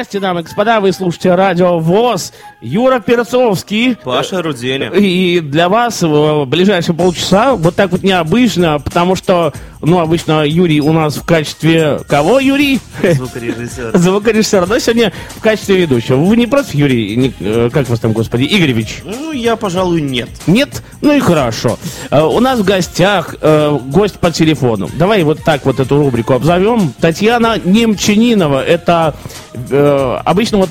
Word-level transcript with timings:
Здрасте, 0.00 0.18
дамы 0.18 0.40
и 0.40 0.44
господа, 0.44 0.80
вы 0.80 0.92
слушаете 0.92 1.34
радио 1.34 1.78
ВОЗ. 1.78 2.32
Юра 2.62 3.00
Перцовский. 3.00 3.96
Паша 3.96 4.40
Руденя. 4.40 4.88
И 4.88 5.40
для 5.40 5.68
вас 5.68 6.00
в 6.00 6.46
ближайшие 6.46 6.96
полчаса 6.96 7.54
вот 7.54 7.76
так 7.76 7.90
вот 7.90 8.02
необычно, 8.02 8.78
потому 8.78 9.14
что, 9.14 9.52
ну, 9.82 9.98
обычно 10.00 10.44
Юрий 10.46 10.80
у 10.80 10.92
нас 10.92 11.16
в 11.16 11.24
качестве 11.24 12.00
кого, 12.08 12.38
Юрий? 12.40 12.80
Звукорежиссер. 13.02 13.96
Звукорежиссера, 13.96 14.66
но 14.68 14.78
сегодня 14.78 15.12
в 15.36 15.40
качестве 15.40 15.76
ведущего. 15.76 16.16
Вы 16.16 16.36
не 16.36 16.46
против, 16.46 16.74
Юрий? 16.74 17.16
Не- 17.16 17.32
э, 17.40 17.70
как 17.72 17.88
вас 17.88 18.00
там, 18.00 18.12
господи? 18.12 18.44
Игоревич? 18.44 18.98
Ну, 19.04 19.32
я, 19.32 19.56
пожалуй, 19.56 20.00
нет. 20.00 20.28
Нет? 20.46 20.82
Ну 21.00 21.12
и 21.16 21.20
хорошо. 21.20 21.78
Э, 22.10 22.22
У 22.22 22.40
нас 22.40 22.58
в 22.60 22.64
гостях 22.64 23.34
э, 23.40 23.78
гость 23.86 24.18
по 24.18 24.30
телефону. 24.30 24.88
Давай 24.98 25.22
вот 25.22 25.42
так 25.44 25.64
вот 25.64 25.80
эту 25.80 25.96
рубрику 25.98 26.34
обзовем. 26.34 26.92
Татьяна 27.00 27.58
Немчанинова. 27.64 28.64
Это 28.64 29.14
э, 29.54 30.18
обычно 30.24 30.58
вот, 30.58 30.70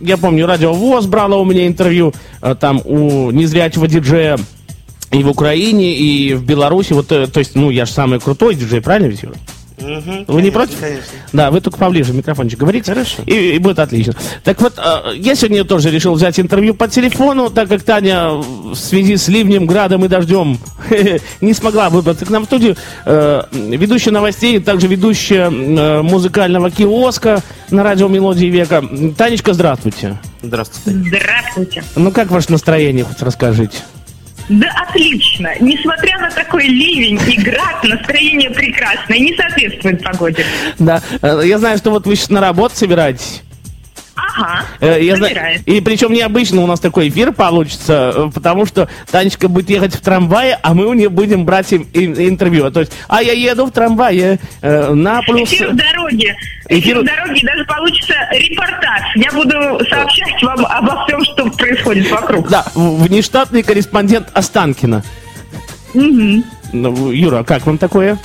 я 0.00 0.16
помню, 0.16 0.46
радио 0.46 0.72
ВОЗ 0.74 1.06
брала 1.06 1.36
у 1.36 1.44
меня 1.44 1.66
интервью 1.66 2.12
э, 2.42 2.54
там 2.58 2.80
у 2.84 3.30
незрячего 3.30 3.88
диджея 3.88 4.38
и 5.14 5.22
в 5.22 5.28
Украине, 5.28 5.94
и 5.96 6.34
в 6.34 6.44
Беларуси. 6.44 6.92
Вот, 6.92 7.10
э, 7.12 7.26
то 7.26 7.38
есть, 7.38 7.54
ну, 7.54 7.70
я 7.70 7.86
же 7.86 7.92
самый 7.92 8.20
крутой 8.20 8.54
диджей, 8.54 8.80
правильно 8.80 9.06
ведь, 9.06 9.22
Юра? 9.22 9.34
Мгм, 9.76 10.24
Вы 10.28 10.40
не 10.42 10.50
конечно, 10.50 10.52
против? 10.52 10.80
Конечно. 10.80 11.02
Да, 11.32 11.50
вы 11.50 11.60
только 11.60 11.78
поближе 11.78 12.12
микрофончик 12.12 12.60
говорите. 12.60 12.92
Хорошо. 12.92 13.22
И, 13.26 13.56
и 13.56 13.58
будет 13.58 13.80
отлично. 13.80 14.14
Так 14.44 14.60
вот, 14.60 14.74
э, 14.78 15.14
я 15.16 15.34
сегодня 15.34 15.64
тоже 15.64 15.90
решил 15.90 16.14
взять 16.14 16.38
интервью 16.38 16.74
по 16.74 16.86
телефону, 16.86 17.50
так 17.50 17.68
как 17.68 17.82
Таня 17.82 18.30
в 18.30 18.74
связи 18.76 19.16
с 19.16 19.26
ливнем, 19.26 19.66
градом 19.66 20.04
и 20.04 20.08
дождем 20.08 20.58
не 21.40 21.52
смогла 21.54 21.90
выбраться 21.90 22.24
к 22.24 22.30
нам 22.30 22.44
в 22.44 22.46
студию. 22.46 22.76
Э, 23.04 23.42
Ведущая 23.52 24.12
новостей, 24.12 24.60
также 24.60 24.86
ведущая 24.86 25.50
музыкального 25.50 26.70
киоска 26.70 27.42
на 27.70 27.82
радио 27.82 28.06
«Мелодии 28.08 28.46
века». 28.46 28.82
Танечка, 29.18 29.54
здравствуйте. 29.54 30.18
Здравствуйте. 30.40 31.00
Здравствуйте. 31.08 31.84
Ну, 31.96 32.12
как 32.12 32.30
ваше 32.30 32.52
настроение, 32.52 33.04
хоть 33.04 33.20
расскажите? 33.22 33.78
Да 34.48 34.68
отлично. 34.88 35.50
Несмотря 35.60 36.18
на 36.18 36.30
такой 36.30 36.66
ливень 36.66 37.20
и 37.28 37.40
град, 37.40 37.82
настроение 37.82 38.50
прекрасное, 38.50 39.18
не 39.18 39.34
соответствует 39.36 40.02
погоде. 40.02 40.44
Да, 40.78 41.02
э, 41.22 41.42
я 41.44 41.58
знаю, 41.58 41.78
что 41.78 41.90
вот 41.90 42.06
вы 42.06 42.16
сейчас 42.16 42.30
на 42.30 42.40
работу 42.40 42.76
собираетесь. 42.76 43.42
Ага, 44.16 44.64
Э, 44.80 45.02
Я 45.02 45.16
знаю, 45.16 45.34
и 45.66 45.80
причем 45.80 46.12
необычно 46.12 46.62
у 46.62 46.66
нас 46.66 46.78
такой 46.80 47.08
эфир 47.08 47.32
получится, 47.32 48.12
э, 48.14 48.30
потому 48.32 48.64
что 48.66 48.88
Танечка 49.10 49.48
будет 49.48 49.70
ехать 49.70 49.94
в 49.94 50.00
трамвае, 50.00 50.58
а 50.62 50.72
мы 50.74 50.86
у 50.86 50.92
нее 50.94 51.08
будем 51.08 51.44
брать 51.44 51.72
им- 51.72 51.88
им- 51.92 52.14
интервью. 52.14 52.70
То 52.70 52.80
есть, 52.80 52.92
а 53.08 53.22
я 53.22 53.32
еду 53.32 53.66
в 53.66 53.72
трамвае 53.72 54.38
э, 54.62 54.92
на 54.94 55.20
плюс... 55.22 55.52
Эфир 55.52 55.70
в 55.72 55.76
дороге. 55.76 56.36
Эфир- 56.68 56.78
Эфир 56.78 56.98
в 57.00 57.04
дороге, 57.04 57.40
даже 57.42 57.64
получится 57.64 58.14
репортаж. 58.30 59.02
Я 59.16 59.32
буду 59.32 59.84
сообщать 59.88 60.42
вам 60.42 60.64
обо 60.66 61.04
всем, 61.06 61.24
что 61.24 61.50
происходит 61.50 62.10
вокруг. 62.10 62.48
Да, 62.48 62.64
внештатный 62.74 63.62
корреспондент 63.62 64.28
Останкина. 64.32 65.02
Ну, 65.94 67.10
Юра, 67.10 67.38
а 67.40 67.44
как 67.44 67.66
вам 67.66 67.78
такое? 67.78 68.18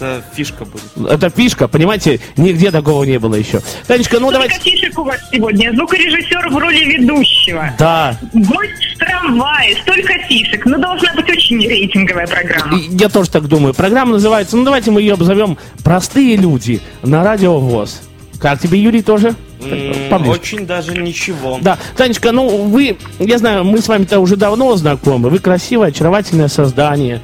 Это 0.00 0.22
фишка 0.34 0.64
будет. 0.64 1.10
Это 1.10 1.28
фишка, 1.30 1.68
понимаете, 1.68 2.20
нигде 2.36 2.70
такого 2.70 3.04
не 3.04 3.18
было 3.18 3.34
еще. 3.34 3.60
Танечка, 3.86 4.18
ну 4.18 4.30
Сколько 4.30 4.48
давайте... 4.48 4.70
фишек 4.70 4.98
у 4.98 5.04
вас 5.04 5.18
сегодня? 5.30 5.72
Звукорежиссер 5.74 6.48
в 6.48 6.56
роли 6.56 6.84
ведущего. 6.84 7.70
Да, 7.78 8.16
Гость 8.32 8.94
в 8.94 8.98
трамвае, 8.98 9.76
столько 9.82 10.14
фишек. 10.26 10.64
Ну, 10.64 10.78
должна 10.78 11.12
быть 11.14 11.28
очень 11.30 11.60
рейтинговая 11.60 12.26
программа. 12.26 12.78
я 12.78 13.08
тоже 13.10 13.30
так 13.30 13.46
думаю. 13.46 13.74
Программа 13.74 14.12
называется, 14.12 14.56
ну 14.56 14.64
давайте 14.64 14.90
мы 14.90 15.02
ее 15.02 15.14
обзовем 15.14 15.58
«Простые 15.84 16.36
люди» 16.36 16.80
на 17.02 17.22
радио 17.22 17.58
ВОЗ. 17.58 18.02
Как 18.40 18.58
тебе, 18.58 18.80
Юрий, 18.80 19.02
тоже? 19.02 19.34
Поближе. 20.08 20.32
Очень 20.32 20.66
даже 20.66 20.92
ничего. 20.96 21.58
Да, 21.60 21.76
Танечка, 21.94 22.32
ну 22.32 22.64
вы, 22.64 22.96
я 23.18 23.36
знаю, 23.36 23.64
мы 23.64 23.82
с 23.82 23.88
вами-то 23.88 24.18
уже 24.20 24.36
давно 24.36 24.74
знакомы. 24.76 25.28
Вы 25.28 25.38
красивое, 25.40 25.88
очаровательное 25.88 26.48
создание. 26.48 27.20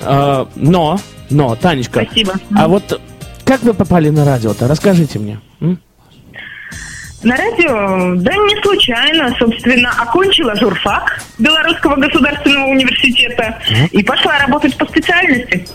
А, 0.00 0.48
но, 0.56 0.98
но, 1.30 1.54
Танечка, 1.56 2.02
Спасибо. 2.04 2.34
а 2.56 2.68
вот 2.68 3.00
как 3.44 3.62
вы 3.62 3.74
попали 3.74 4.10
на 4.10 4.24
радио-то? 4.24 4.68
Расскажите 4.68 5.18
мне. 5.18 5.40
м? 5.60 5.78
На 7.22 7.36
радио, 7.36 8.14
да 8.16 8.32
не 8.32 8.62
случайно, 8.62 9.34
собственно, 9.38 9.90
окончила 9.98 10.54
журфак 10.56 11.20
Белорусского 11.38 11.96
государственного 11.96 12.68
университета 12.68 13.58
и 13.90 14.02
пошла 14.02 14.38
работать 14.38 14.76
по 14.78 14.86
специальности. 14.86 15.66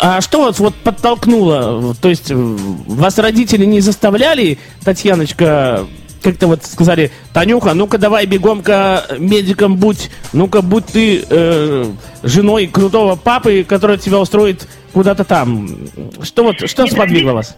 А 0.00 0.20
что 0.20 0.42
вас 0.44 0.58
вот 0.58 0.74
подтолкнуло? 0.74 1.94
То 1.94 2.08
есть 2.08 2.30
э, 2.30 2.34
вас 2.34 3.18
родители 3.18 3.64
не 3.64 3.80
заставляли, 3.80 4.58
Татьяночка, 4.84 5.86
как-то 6.22 6.46
вот 6.46 6.64
сказали, 6.64 7.10
Танюха, 7.32 7.74
ну-ка 7.74 7.98
давай 7.98 8.26
бегом-ка 8.26 9.06
медиком 9.18 9.76
будь, 9.76 10.10
ну-ка 10.32 10.62
будь 10.62 10.86
ты 10.86 11.24
э, 11.28 11.84
женой 12.22 12.66
крутого 12.66 13.16
папы, 13.16 13.64
который 13.68 13.98
тебя 13.98 14.18
устроит 14.18 14.66
куда-то 14.92 15.24
там. 15.24 15.68
Что 16.22 16.44
вот, 16.44 16.68
что 16.68 16.84
Нет, 16.84 16.92
сподвигло 16.92 17.32
вас? 17.32 17.56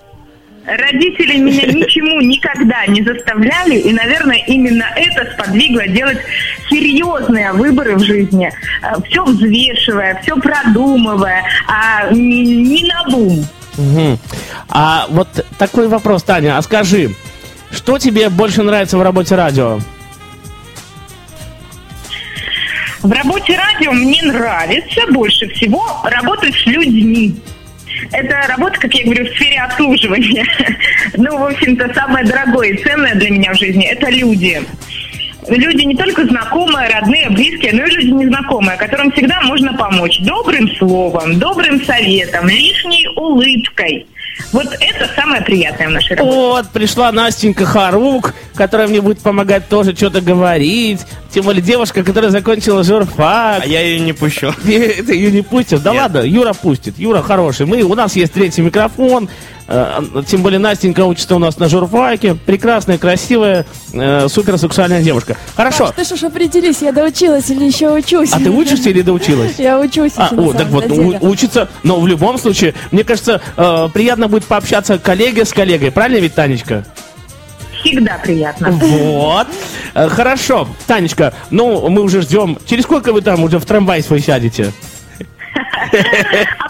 Родители 0.66 1.36
меня 1.36 1.66
ничему 1.72 2.20
никогда 2.22 2.86
не 2.86 3.02
заставляли, 3.02 3.76
и, 3.76 3.92
наверное, 3.92 4.42
именно 4.46 4.86
это 4.96 5.30
сподвигло 5.32 5.86
делать 5.88 6.18
серьезные 6.70 7.52
выборы 7.52 7.96
в 7.96 8.00
жизни, 8.00 8.50
все 9.08 9.24
взвешивая, 9.24 10.20
все 10.22 10.36
продумывая, 10.36 11.44
а 11.68 12.10
не, 12.12 12.44
не 12.44 12.84
на 12.84 13.04
бум. 13.10 13.44
Мгм. 13.76 14.18
А 14.68 15.06
вот 15.10 15.28
такой 15.58 15.88
вопрос, 15.88 16.22
Таня, 16.22 16.56
а 16.56 16.62
скажи, 16.62 17.10
что 17.74 17.98
тебе 17.98 18.28
больше 18.28 18.62
нравится 18.62 18.96
в 18.96 19.02
работе 19.02 19.34
радио? 19.34 19.80
В 23.02 23.12
работе 23.12 23.56
радио 23.56 23.92
мне 23.92 24.22
нравится 24.22 25.02
больше 25.12 25.46
всего 25.50 25.84
работать 26.04 26.54
с 26.54 26.66
людьми. 26.66 27.34
Это 28.12 28.46
работа, 28.48 28.80
как 28.80 28.94
я 28.94 29.04
говорю, 29.04 29.26
в 29.26 29.36
сфере 29.36 29.60
обслуживания. 29.60 30.46
Ну, 31.16 31.36
в 31.38 31.44
общем-то, 31.44 31.92
самое 31.94 32.24
дорогое 32.24 32.70
и 32.70 32.82
ценное 32.82 33.14
для 33.14 33.30
меня 33.30 33.52
в 33.52 33.58
жизни– 33.58 33.84
это 33.90 34.10
люди. 34.10 34.62
Люди 35.48 35.84
не 35.84 35.94
только 35.94 36.24
знакомые, 36.24 36.88
родные, 36.88 37.28
близкие, 37.28 37.74
но 37.74 37.84
и 37.84 37.90
люди 37.90 38.06
незнакомые, 38.08 38.78
которым 38.78 39.12
всегда 39.12 39.42
можно 39.42 39.74
помочь 39.74 40.18
добрым 40.20 40.68
словом, 40.76 41.38
добрым 41.38 41.84
советом, 41.84 42.48
лишней 42.48 43.06
улыбкой. 43.14 44.06
Вот 44.52 44.66
это 44.66 45.10
самое 45.14 45.42
приятное 45.42 45.88
в 45.88 45.92
нашей 45.92 46.16
работе. 46.16 46.36
Вот, 46.36 46.70
пришла 46.70 47.12
Настенька 47.12 47.64
Харук, 47.64 48.34
которая 48.54 48.88
мне 48.88 49.00
будет 49.00 49.20
помогать 49.20 49.68
тоже 49.68 49.94
что-то 49.94 50.20
говорить. 50.20 51.00
Тем 51.30 51.44
более 51.44 51.62
девушка, 51.62 52.04
которая 52.04 52.30
закончила 52.30 52.84
журфак. 52.84 53.62
А 53.62 53.66
я 53.66 53.80
ее 53.80 54.00
не 54.00 54.12
пущу. 54.12 54.52
Ты 54.64 55.14
ее 55.14 55.30
не 55.30 55.42
пустишь? 55.42 55.80
Да 55.80 55.92
Нет. 55.92 56.02
ладно, 56.02 56.18
Юра 56.18 56.52
пустит. 56.52 56.98
Юра 56.98 57.22
хороший. 57.22 57.66
Мы, 57.66 57.82
у 57.82 57.94
нас 57.94 58.16
есть 58.16 58.32
третий 58.32 58.62
микрофон. 58.62 59.28
Э, 59.66 60.00
Тем 60.26 60.42
более 60.42 60.58
Настенька 60.58 61.04
учится 61.06 61.34
у 61.36 61.38
нас 61.38 61.58
на 61.58 61.68
журфаке. 61.68 62.34
Прекрасная, 62.34 62.98
красивая, 62.98 63.64
э, 63.92 64.28
суперсексуальная 64.28 65.02
девушка. 65.02 65.36
Хорошо. 65.56 65.86
Паш, 65.86 65.96
ты 65.96 66.04
что 66.04 66.16
ж 66.16 66.24
определись, 66.24 66.82
я 66.82 66.92
доучилась 66.92 67.48
или 67.50 67.64
еще 67.64 67.90
учусь? 67.92 68.32
А 68.32 68.38
ты 68.38 68.50
учишься 68.50 68.90
или 68.90 69.02
доучилась? 69.02 69.58
Я 69.58 69.78
учусь 69.80 70.12
А, 70.16 70.28
о, 70.32 70.52
так 70.52 70.68
вот, 70.68 70.88
деле. 70.88 71.18
у- 71.20 71.28
учиться, 71.30 71.68
но 71.82 71.98
в 72.00 72.06
любом 72.06 72.38
случае, 72.38 72.74
мне 72.90 73.04
кажется, 73.04 73.40
э, 73.56 73.88
приятно 73.92 74.28
будет 74.28 74.44
пообщаться 74.44 74.98
коллеге 74.98 75.44
с 75.44 75.52
коллегой, 75.52 75.90
правильно 75.90 76.18
ведь, 76.20 76.34
Танечка? 76.34 76.84
Всегда 77.82 78.18
приятно. 78.22 78.70
Вот. 78.70 79.46
Э, 79.94 80.08
Хорошо. 80.08 80.68
Танечка, 80.86 81.34
ну, 81.50 81.88
мы 81.88 82.02
уже 82.02 82.22
ждем. 82.22 82.58
Через 82.66 82.84
сколько 82.84 83.12
вы 83.12 83.20
там 83.22 83.42
уже 83.44 83.58
в 83.58 83.64
трамвай 83.66 84.02
свой 84.02 84.20
сядете? 84.20 84.72
А 86.58 86.68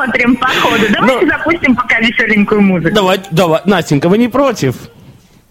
посмотрим 0.00 0.36
по 0.36 0.46
ходу. 0.46 0.84
Давайте 0.92 1.26
Ну. 1.26 1.30
запустим 1.32 1.76
пока 1.76 1.98
веселенькую 2.00 2.60
музыку. 2.62 2.94
Давай, 2.94 3.20
давай. 3.30 3.60
Настенька, 3.64 4.08
вы 4.08 4.18
не 4.18 4.28
против? 4.28 4.74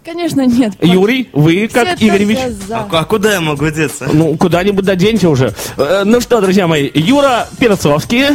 Конечно, 0.03 0.45
нет. 0.45 0.73
Юрий, 0.81 1.29
вы 1.33 1.67
как 1.71 1.95
Все 1.97 2.07
Игоревич? 2.07 2.37
только 2.37 2.53
за. 2.67 2.77
А, 2.77 2.87
а 2.91 3.03
куда 3.05 3.33
я 3.33 3.41
могу 3.41 3.69
деться? 3.69 4.07
Ну, 4.11 4.35
куда-нибудь 4.37 4.85
доденьте 4.85 5.27
уже. 5.27 5.53
Э, 5.77 6.03
Ну 6.05 6.19
что, 6.21 6.41
друзья 6.41 6.67
мои, 6.67 6.89
Юра 6.93 7.47
Перцовский. 7.59 8.25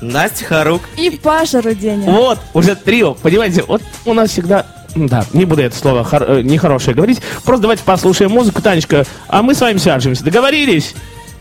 Настя 0.00 0.44
Харук. 0.46 0.80
И 0.96 1.10
Паша 1.10 1.60
Руденя. 1.60 2.10
Вот, 2.10 2.38
уже 2.54 2.74
трио. 2.74 3.12
Понимаете, 3.14 3.64
вот 3.66 3.82
у 4.06 4.14
нас 4.14 4.30
всегда... 4.30 4.64
Да, 4.96 5.24
не 5.34 5.44
буду 5.44 5.60
это 5.62 5.76
слово 5.76 6.04
хор- 6.04 6.24
э, 6.26 6.42
нехорошее 6.42 6.94
говорить. 6.96 7.20
Просто 7.44 7.62
давайте 7.62 7.82
послушаем 7.84 8.30
музыку, 8.30 8.62
Танечка. 8.62 9.04
А 9.28 9.42
мы 9.42 9.54
с 9.54 9.60
вами 9.60 9.76
свяжемся. 9.76 10.24
Договорились? 10.24 10.94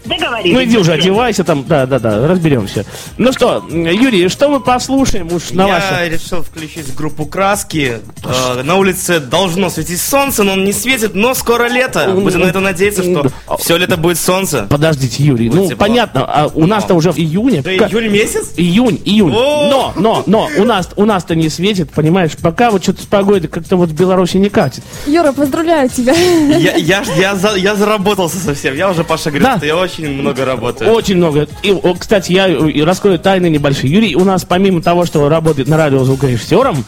Договорились. 0.06 0.54
Ну 0.54 0.64
иди 0.64 0.78
уже 0.78 0.94
одевайся 0.94 1.44
там, 1.44 1.66
да-да-да, 1.68 2.28
разберемся. 2.28 2.86
Ну 3.18 3.32
что, 3.34 3.66
Юрий, 3.70 4.30
что 4.30 4.50
мы 4.50 4.60
послушаем 4.60 5.32
уж 5.32 5.52
на 5.52 5.68
я 5.68 5.74
ваше... 5.76 6.10
решил 6.10 6.42
включить 6.44 6.94
группу 6.96 7.26
краски. 7.26 8.00
Э, 8.24 8.64
на 8.64 8.76
улице 8.78 9.20
должно 9.20 9.70
светить 9.70 10.00
солнце, 10.00 10.44
но 10.44 10.54
он 10.54 10.64
не 10.64 10.74
светит, 10.74 11.16
но 11.16 11.34
скоро 11.34 11.68
лето. 11.68 12.12
Будем 12.14 12.40
на 12.42 12.46
это 12.46 12.60
надеяться, 12.60 13.04
что 13.04 13.28
все 13.58 13.78
лето 13.78 13.98
будет 13.98 14.18
солнце. 14.18 14.68
Подождите, 14.70 15.24
Юрий, 15.24 15.50
ну 15.50 15.64
Будьте 15.64 15.76
понятно, 15.76 16.26
а 16.26 16.48
у 16.54 16.66
нас-то 16.66 16.94
уже 16.94 17.12
в 17.12 17.18
июне. 17.18 17.62
Да 17.62 17.72
июль 17.72 18.10
месяц? 18.10 18.52
Июнь, 18.58 19.02
июнь. 19.06 19.34
О! 19.36 19.70
Но, 19.70 19.94
но, 19.96 20.24
но, 20.26 20.50
у 20.58 20.64
нас, 20.64 20.90
у 20.96 21.06
нас-то 21.06 21.36
не 21.36 21.50
светит, 21.50 21.92
понимаешь, 21.92 22.32
пока 22.42 22.72
вот 22.72 22.84
что-то 22.84 23.02
с 23.02 23.06
погодой 23.06 23.50
как-то 23.50 23.76
вот 23.76 23.90
в 23.90 23.94
Беларуси 23.94 24.38
не 24.38 24.50
катит. 24.50 24.84
Юра, 25.06 25.32
поздравляю 25.32 25.90
тебя. 25.90 26.14
Я, 26.14 26.76
я, 26.76 27.04
я, 27.18 27.36
за- 27.36 27.56
я 27.56 27.76
заработался 27.76 28.38
совсем. 28.38 28.76
Я 28.76 28.90
уже, 28.90 29.04
Паша, 29.04 29.30
говорит, 29.30 29.44
Да. 29.48 29.58
что 29.58 29.66
я 29.66 29.76
очень 29.78 29.99
много 30.08 30.46
работаю. 30.46 30.92
Очень 30.92 31.18
много. 31.18 31.48
И, 31.64 31.76
кстати, 32.00 32.32
я 32.32 32.48
э, 32.48 32.84
раскрою 32.84 33.20
тайны 33.20 33.50
небольшие. 33.50 33.92
Юрий 33.92 34.16
у 34.16 34.24
нас 34.24 34.46
помимо 34.46 34.82
того, 34.82 35.06
что 35.06 35.28
работает 35.30 35.68
на 35.68 35.78
радио 35.78 36.04
звукорежиссером, 36.04 36.84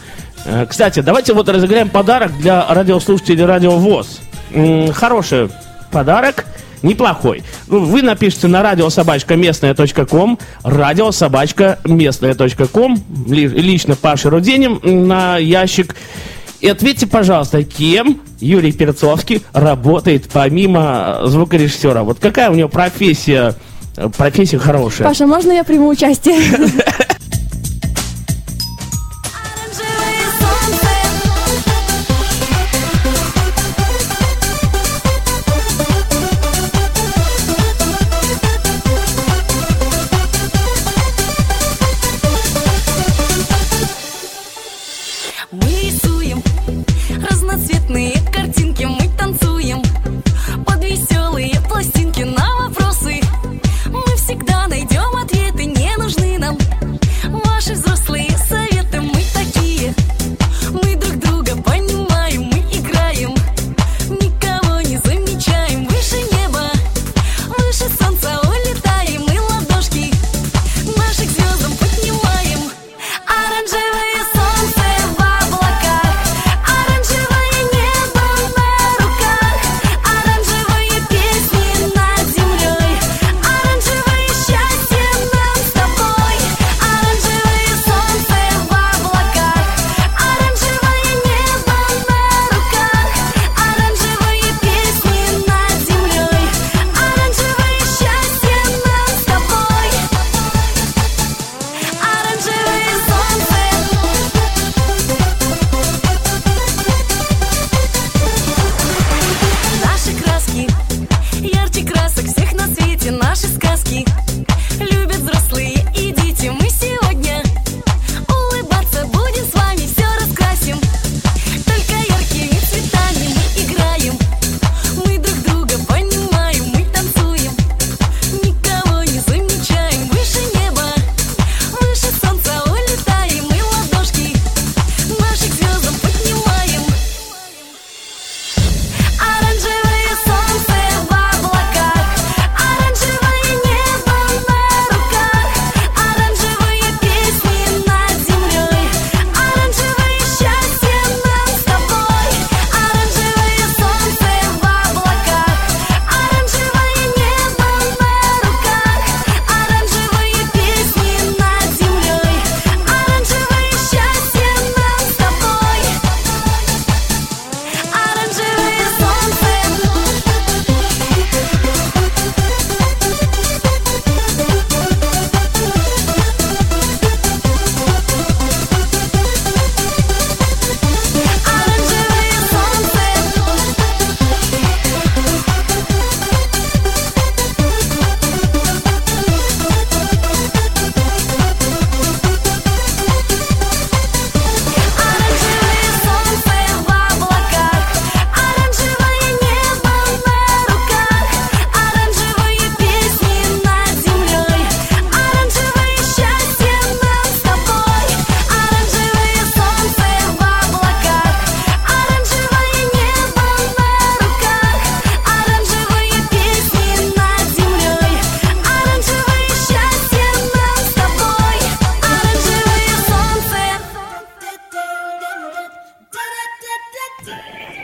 э, 0.46 0.66
кстати, 0.70 1.02
давайте 1.02 1.34
вот 1.34 1.50
разыграем 1.50 1.90
подарок 1.90 2.32
для 2.40 2.66
радиослушателей 2.74 3.46
Радио 3.46 3.72
ВОЗ. 3.78 4.20
Хороший 4.94 5.50
подарок. 5.92 6.46
Неплохой. 6.84 7.44
Ну, 7.68 7.82
Вы 7.86 8.02
напишите 8.02 8.48
на 8.48 8.64
радиособачка 8.64 9.36
местная.ком, 9.36 10.40
радиособачка 10.64 11.78
местная.ком, 11.86 12.98
ли- 13.28 13.48
лично 13.48 13.96
Паше 13.96 14.32
Руденем 14.32 14.80
на 15.08 15.38
ящик. 15.38 15.96
И 16.62 16.68
ответьте, 16.68 17.08
пожалуйста, 17.08 17.64
кем 17.64 18.22
Юрий 18.40 18.72
Перцовский 18.72 19.44
работает 19.52 20.30
помимо 20.32 21.18
э, 21.22 21.28
звукорежиссера? 21.28 22.04
Вот 22.04 22.20
какая 22.20 22.52
у 22.52 22.54
него 22.54 22.70
профессия, 22.70 23.56
э, 23.98 24.10
профессия 24.16 24.60
хорошая? 24.60 25.08
Паша, 25.08 25.26
можно 25.26 25.52
я 25.52 25.64
приму 25.64 25.90
участие? 25.90 26.38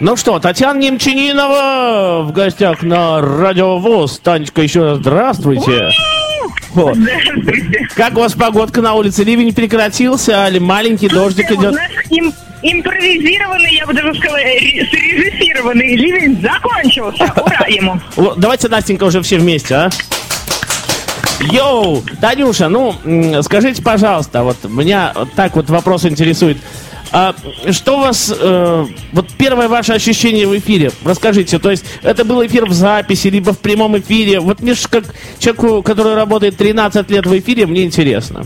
Ну 0.07 0.15
что, 0.15 0.39
Татьяна 0.39 0.79
Немчанинова 0.79 2.21
в 2.23 2.31
гостях 2.31 2.81
на 2.81 3.19
Радио 3.19 3.77
ВОЗ. 3.77 4.19
Танечка, 4.23 4.61
еще 4.61 4.83
раз 4.83 4.99
здравствуйте. 4.99 5.89
Здравствуйте. 6.73 7.89
Как 7.93 8.15
у 8.15 8.21
вас 8.21 8.31
погодка 8.31 8.81
на 8.81 8.93
улице? 8.93 9.25
Ливень 9.25 9.53
прекратился, 9.53 10.47
или 10.47 10.59
маленький 10.59 11.09
дождик 11.09 11.51
У 11.51 11.55
идет? 11.55 11.75
им- 12.09 12.31
импровизированный, 12.61 13.75
я 13.75 13.85
бы 13.85 13.93
даже 13.93 14.13
сказала, 14.15 14.37
ре- 14.37 14.87
срежиссированный 14.89 15.97
ливень 15.97 16.41
закончился. 16.41 17.25
Ура 17.35 17.65
ему. 17.67 17.99
Давайте, 18.37 18.69
Настенька, 18.69 19.03
уже 19.03 19.21
все 19.21 19.37
вместе, 19.39 19.75
а? 19.75 19.89
Йоу, 21.51 22.01
Танюша, 22.21 22.69
ну, 22.69 22.95
скажите, 23.41 23.83
пожалуйста, 23.83 24.43
вот 24.43 24.55
меня 24.69 25.11
вот 25.13 25.33
так 25.33 25.57
вот 25.57 25.69
вопрос 25.69 26.05
интересует. 26.05 26.59
А 27.11 27.35
что 27.71 27.97
у 27.97 28.01
вас, 28.01 28.33
э, 28.37 28.85
вот 29.13 29.27
первое 29.37 29.67
ваше 29.67 29.93
ощущение 29.93 30.47
в 30.47 30.57
эфире, 30.57 30.91
расскажите, 31.05 31.59
то 31.59 31.71
есть 31.71 31.85
это 32.03 32.25
был 32.25 32.45
эфир 32.45 32.65
в 32.65 32.73
записи, 32.73 33.27
либо 33.27 33.53
в 33.53 33.59
прямом 33.59 33.97
эфире, 33.97 34.39
вот 34.39 34.59
мне 34.59 34.73
ж 34.73 34.87
как 34.89 35.15
человеку, 35.39 35.83
который 35.83 36.15
работает 36.15 36.57
13 36.57 37.09
лет 37.09 37.25
в 37.25 37.37
эфире, 37.37 37.65
мне 37.65 37.83
интересно. 37.83 38.45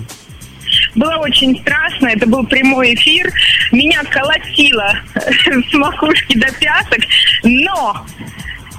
Было 0.96 1.18
очень 1.18 1.60
страшно, 1.62 2.08
это 2.08 2.28
был 2.28 2.46
прямой 2.46 2.94
эфир. 2.96 3.32
Меня 3.72 4.04
колотило 4.04 4.94
с 5.16 5.74
макушки 5.74 6.38
до 6.38 6.48
пяток, 6.60 7.00
но 7.44 8.06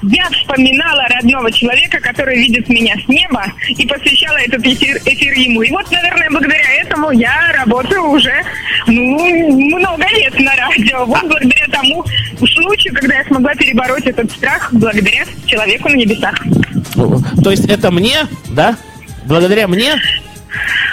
я 0.03 0.29
вспоминала 0.31 1.05
родного 1.09 1.51
человека, 1.53 2.01
который 2.01 2.37
видит 2.37 2.69
меня 2.69 2.95
с 3.05 3.09
неба, 3.09 3.45
и 3.69 3.87
посвящала 3.87 4.39
этот 4.39 4.65
эфир, 4.65 4.97
эфир 5.05 5.33
ему. 5.35 5.63
И 5.63 5.71
вот, 5.71 5.91
наверное, 5.91 6.31
благодаря 6.31 6.83
этому 6.83 7.11
я 7.13 7.53
работаю 7.53 8.03
уже 8.03 8.43
ну, 8.87 9.79
много 9.79 10.07
лет 10.17 10.39
на 10.39 10.55
радио. 10.57 11.05
Вот 11.05 11.23
благодаря 11.23 11.67
тому 11.69 12.05
случаю, 12.39 12.95
когда 12.95 13.17
я 13.17 13.25
смогла 13.25 13.55
перебороть 13.55 14.07
этот 14.07 14.31
страх, 14.33 14.73
благодаря 14.73 15.25
человеку 15.47 15.89
на 15.89 15.95
небесах. 15.95 16.35
То 17.43 17.51
есть 17.51 17.67
это 17.67 17.91
мне, 17.91 18.27
да? 18.51 18.77
Благодаря 19.27 19.69
мне? 19.69 19.95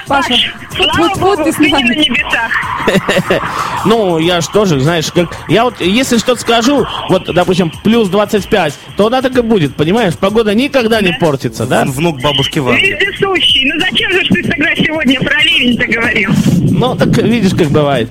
Паша, 0.08 0.30
Паш, 0.30 0.54
вот, 0.78 0.94
слава 0.94 1.08
вот, 1.10 1.18
вот 1.18 1.38
Богу, 1.38 1.44
ты 1.44 1.52
с 1.54 1.58
на 1.60 1.68
нами. 1.70 1.96
небесах. 1.96 2.52
Ну, 3.86 4.18
я 4.18 4.42
ж 4.42 4.48
тоже, 4.48 4.80
знаешь, 4.80 5.12
как... 5.12 5.30
Я 5.48 5.64
вот, 5.64 5.80
если 5.80 6.18
что-то 6.18 6.42
скажу, 6.42 6.86
вот, 7.10 7.34
допустим, 7.34 7.72
плюс 7.84 8.10
25, 8.10 8.74
то 8.98 9.08
она 9.08 9.22
так 9.22 9.38
и 9.38 9.42
будет, 9.42 9.76
понимаешь? 9.76 10.16
Погода 10.18 10.54
никогда 10.54 11.00
не 11.02 11.14
портится, 11.14 11.66
да? 11.66 11.86
Внук 11.86 12.20
бабушки 12.22 12.60
Ванги. 12.60 12.82
Вездесущий. 12.88 13.72
Ну 13.72 13.80
зачем 13.80 14.12
же 14.12 14.20
ты 14.30 14.44
тогда 14.44 14.76
сегодня 14.76 15.20
про 15.22 15.42
ливень-то 15.44 15.86
говорил? 15.88 16.32
Ну, 16.62 16.96
так 16.96 17.08
видишь, 17.20 17.52
как 17.58 17.68
бывает. 17.70 18.10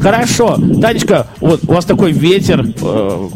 Хорошо. 0.00 0.56
Танечка, 0.80 1.26
вот, 1.40 1.60
у 1.66 1.72
вас 1.72 1.84
такой 1.84 2.12
ветер. 2.12 2.64
э, 2.82 3.28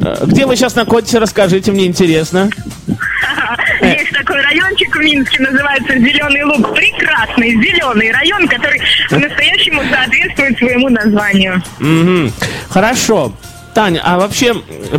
э, 0.00 0.24
Где 0.26 0.46
вы 0.46 0.56
сейчас 0.56 0.74
находитесь, 0.74 1.14
расскажите, 1.14 1.70
мне 1.72 1.86
интересно. 1.86 2.48
Есть 3.80 4.12
такой 4.12 4.40
райончик 4.42 4.94
в 4.94 5.00
Минске, 5.00 5.42
называется 5.42 5.94
Зеленый 5.94 6.44
Луг. 6.44 6.74
Прекрасный 6.74 7.50
зеленый 7.52 8.12
район, 8.12 8.46
который 8.48 8.80
по-настоящему 9.08 9.82
соответствует 9.90 10.58
своему 10.58 10.88
названию. 10.88 11.62
Мгм. 11.78 12.32
Хорошо. 12.68 13.32
Таня, 13.74 14.02
а 14.04 14.18
вообще 14.18 14.54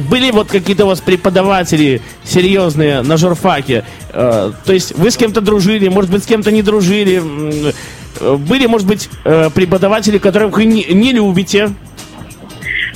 были 0.10 0.32
вот 0.32 0.48
какие-то 0.48 0.86
у 0.86 0.88
вас 0.88 1.02
преподаватели 1.02 2.02
серьезные 2.24 3.02
на 3.02 3.18
журфаке? 3.18 3.84
Э, 4.14 4.52
то 4.66 4.74
есть 4.74 4.96
вы 4.98 5.12
с 5.12 5.18
кем-то 5.18 5.42
дружили, 5.42 5.90
может 5.90 6.10
быть, 6.10 6.24
с 6.24 6.26
кем-то 6.28 6.52
не 6.52 6.62
дружили? 6.62 7.22
Э, 7.22 8.36
Были, 8.38 8.68
может 8.68 8.88
быть, 8.88 9.10
э, 9.26 9.50
преподаватели, 9.54 10.18
которых 10.20 10.56
вы 10.56 10.66
не, 10.66 10.86
не 10.86 11.12
любите? 11.12 11.74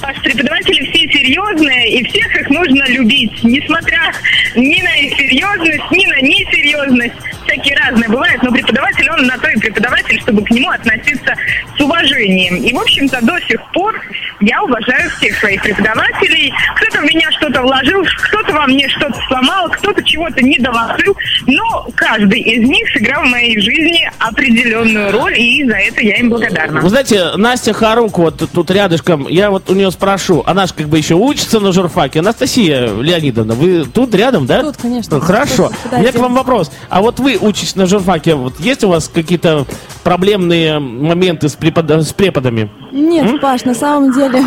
Паш, 0.01 0.21
преподаватели 0.21 0.81
все 0.91 1.07
серьезные, 1.11 1.99
и 1.99 2.03
всех 2.07 2.35
их 2.35 2.49
нужно 2.49 2.83
любить, 2.89 3.43
несмотря 3.43 4.11
ни 4.55 4.81
на 4.81 4.95
их 4.97 5.17
серьезность, 5.17 5.91
ни 5.91 6.05
на 6.05 6.21
несерьезность. 6.21 7.34
Всякие 7.55 7.77
разные 7.77 8.09
бывают, 8.09 8.43
но 8.43 8.51
преподаватель, 8.51 9.09
он 9.11 9.27
на 9.27 9.37
то 9.37 9.47
и 9.47 9.57
преподаватель, 9.57 10.19
чтобы 10.19 10.43
к 10.43 10.51
нему 10.51 10.69
относиться 10.71 11.33
с 11.77 11.81
уважением. 11.81 12.57
И, 12.57 12.73
в 12.73 12.77
общем-то, 12.77 13.19
до 13.21 13.39
сих 13.47 13.61
пор 13.71 13.95
я 14.41 14.61
уважаю 14.61 15.09
всех 15.11 15.37
своих 15.37 15.61
преподавателей. 15.61 16.53
Кто-то 16.75 16.99
в 16.99 17.03
меня 17.05 17.31
что-то 17.31 17.61
вложил, 17.61 18.03
кто-то 18.27 18.53
во 18.53 18.67
мне 18.67 18.89
что-то 18.89 19.17
сломал, 19.27 19.69
кто-то 19.69 20.03
чего-то 20.03 20.43
не 20.43 20.57
доложил, 20.57 21.15
но 21.47 21.87
каждый 21.95 22.41
из 22.41 22.67
них 22.67 22.89
сыграл 22.91 23.23
в 23.23 23.27
моей 23.27 23.57
жизни 23.61 24.11
определенную 24.19 25.13
роль, 25.13 25.39
и 25.39 25.63
за 25.65 25.77
это 25.77 26.01
я 26.01 26.17
им 26.17 26.29
благодарна. 26.29 26.81
Вы 26.81 26.89
знаете, 26.89 27.37
Настя 27.37 27.71
Харук 27.71 28.17
вот 28.17 28.49
тут 28.51 28.69
рядышком, 28.69 29.29
я 29.29 29.49
вот 29.49 29.69
у 29.69 29.75
нее 29.75 29.91
спрошу, 29.91 30.43
она 30.45 30.65
же 30.65 30.73
как 30.73 30.89
бы 30.89 30.97
еще 30.97 31.15
учится 31.15 31.61
на 31.61 31.71
журфаке. 31.71 32.19
Анастасия 32.19 32.93
Леонидовна, 33.01 33.53
вы 33.53 33.85
тут 33.85 34.13
рядом, 34.13 34.45
да? 34.45 34.61
Тут, 34.61 34.75
конечно. 34.75 35.21
Хорошо. 35.21 35.71
У 35.89 35.99
меня 35.99 36.11
к 36.11 36.15
вам 36.15 36.33
вопрос. 36.33 36.69
А 36.89 37.01
вот 37.01 37.19
вы 37.19 37.37
учитесь 37.45 37.75
на 37.75 37.85
журфаке, 37.85 38.35
вот 38.35 38.59
есть 38.59 38.83
у 38.83 38.89
вас 38.89 39.07
какие-то 39.07 39.65
проблемные 40.03 40.79
моменты 40.79 41.47
с, 41.49 41.55
препода- 41.55 42.01
с 42.01 42.11
преподами? 42.13 42.69
Нет, 42.91 43.41
Паш, 43.41 43.65
на 43.65 43.73
самом 43.73 44.13
деле 44.13 44.41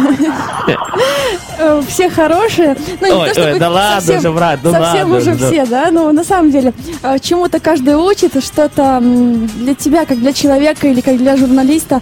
все 1.88 2.08
хорошие. 2.10 2.76
Ну, 3.00 3.06
не 3.06 3.12
Ой, 3.12 3.28
то, 3.28 3.34
чтобы 3.34 3.52
ой, 3.52 3.58
да 3.58 3.70
ладно 3.70 4.00
совсем- 4.00 4.20
же, 4.22 4.30
брат, 4.32 4.60
ну 4.62 4.70
Совсем 4.72 5.10
ладно 5.12 5.16
уже 5.16 5.34
же, 5.34 5.38
да. 5.38 5.46
все, 5.50 5.66
да? 5.66 5.88
Ну, 5.90 6.12
на 6.12 6.24
самом 6.24 6.50
деле, 6.50 6.72
э, 7.02 7.18
чему-то 7.20 7.60
каждый 7.60 7.94
учит, 7.96 8.42
что-то 8.44 8.82
м, 9.02 9.46
для 9.46 9.74
тебя, 9.74 10.04
как 10.06 10.18
для 10.18 10.32
человека 10.32 10.88
или 10.88 11.00
как 11.00 11.16
для 11.18 11.36
журналиста, 11.36 12.00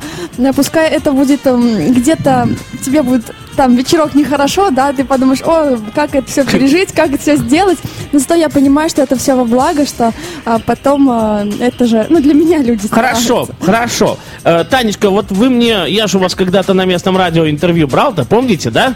пускай 0.55 0.89
это 0.91 1.13
будет 1.13 1.41
где-то, 1.45 2.49
тебе 2.85 3.03
будет 3.03 3.25
там 3.57 3.75
вечерок 3.75 4.15
нехорошо, 4.15 4.71
да, 4.71 4.93
ты 4.93 5.05
подумаешь, 5.05 5.41
о, 5.43 5.79
как 5.95 6.15
это 6.15 6.29
все 6.31 6.45
пережить, 6.45 6.93
как 6.93 7.11
это 7.11 7.19
все 7.19 7.37
сделать, 7.37 7.79
но 8.13 8.19
зато 8.19 8.35
я 8.35 8.49
понимаю, 8.49 8.89
что 8.91 9.03
это 9.03 9.17
все 9.17 9.35
во 9.35 9.45
благо, 9.45 9.87
что 9.87 10.13
а, 10.45 10.59
потом 10.59 11.11
э, 11.11 11.51
это 11.61 11.87
же, 11.87 12.07
ну, 12.11 12.21
для 12.21 12.35
меня 12.35 12.59
люди 12.59 12.89
Хорошо, 12.89 13.47
стараются. 13.47 13.55
хорошо. 13.65 14.19
Э, 14.45 14.65
Танечка, 14.65 15.11
вот 15.11 15.31
вы 15.31 15.51
мне, 15.51 15.85
я 15.89 16.07
же 16.07 16.19
у 16.19 16.21
вас 16.21 16.35
когда-то 16.35 16.75
на 16.75 16.85
местном 16.85 17.17
радио 17.17 17.49
интервью 17.49 17.89
брал-то, 17.89 18.25
помните, 18.25 18.71
да? 18.71 18.95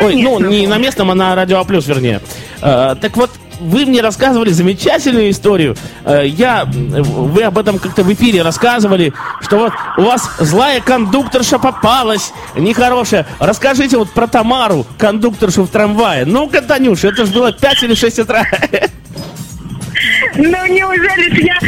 Ой, 0.00 0.20
ну, 0.22 0.34
Конечно, 0.36 0.50
не 0.50 0.66
на 0.66 0.78
местном, 0.78 1.10
а 1.10 1.14
на 1.14 1.34
Радио 1.34 1.58
А+, 1.58 1.64
вернее. 1.64 2.20
Э, 2.60 2.94
так 3.00 3.16
вот, 3.16 3.30
вы 3.60 3.86
мне 3.86 4.00
рассказывали 4.00 4.50
замечательную 4.50 5.30
историю. 5.30 5.76
Э, 6.04 6.22
я, 6.26 6.62
м, 6.62 7.02
вы 7.02 7.42
об 7.42 7.58
этом 7.58 7.78
как-то 7.78 8.02
в 8.02 8.12
эфире 8.12 8.42
рассказывали, 8.42 9.12
что 9.40 9.58
вот 9.58 9.72
у 9.98 10.02
вас 10.02 10.30
злая 10.38 10.80
кондукторша 10.80 11.58
попалась, 11.58 12.32
нехорошая. 12.54 13.26
Расскажите 13.38 13.96
вот 13.96 14.10
про 14.10 14.26
Тамару, 14.26 14.86
кондукторшу 14.98 15.64
в 15.64 15.68
трамвае. 15.70 16.24
Ну-ка, 16.24 16.62
Танюша, 16.62 17.08
это 17.08 17.26
же 17.26 17.32
было 17.32 17.52
5 17.52 17.82
или 17.84 17.94
6 17.94 18.18
утра. 18.20 18.44
Ну 20.36 20.66
неужели 20.66 21.46
я 21.46 21.58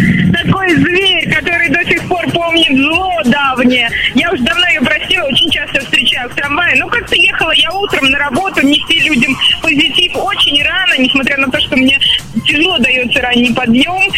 такой 0.42 0.74
зверь, 0.74 1.32
который 1.34 1.70
до 1.70 1.82
сих 1.84 2.06
пор 2.06 2.28
помнит 2.30 2.76
зло 2.76 3.10
давнее? 3.24 3.90
Я 4.14 4.30
уж 4.30 4.40
давно 4.40 4.66
ее 4.68 4.80
простила, 4.82 5.24
очень 5.24 5.50
часто 5.50 5.80
в 6.26 6.34
трамвае. 6.34 6.74
Ну 6.78 6.88
как-то 6.88 7.14
ехала 7.14 7.52
я 7.52 7.70
утром 7.72 8.06
на 8.10 8.18
работу 8.18 8.66
нести 8.66 8.98
людям 9.00 9.36
позитив 9.62 10.12
очень 10.16 10.62
рано, 10.64 10.94
несмотря 10.98 11.36
на 11.36 11.50
то, 11.50 11.60
что 11.60 11.76
мне 11.76 11.98
тяжело 12.46 12.78
дается 12.78 13.20
ранний 13.20 13.52
подъем. 13.52 14.10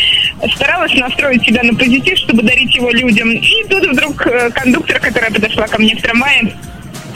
Старалась 0.55 0.95
настроить 0.95 1.45
себя 1.45 1.63
на 1.63 1.75
позитив, 1.75 2.17
чтобы 2.19 2.43
дарить 2.43 2.75
его 2.75 2.91
людям. 2.91 3.31
И 3.31 3.65
тут 3.69 3.85
вдруг 3.87 4.27
э, 4.27 4.51
кондуктор, 4.51 4.99
которая 5.01 5.31
подошла 5.31 5.67
ко 5.67 5.79
мне 5.79 5.95
в 5.97 6.01
трамвае, 6.03 6.55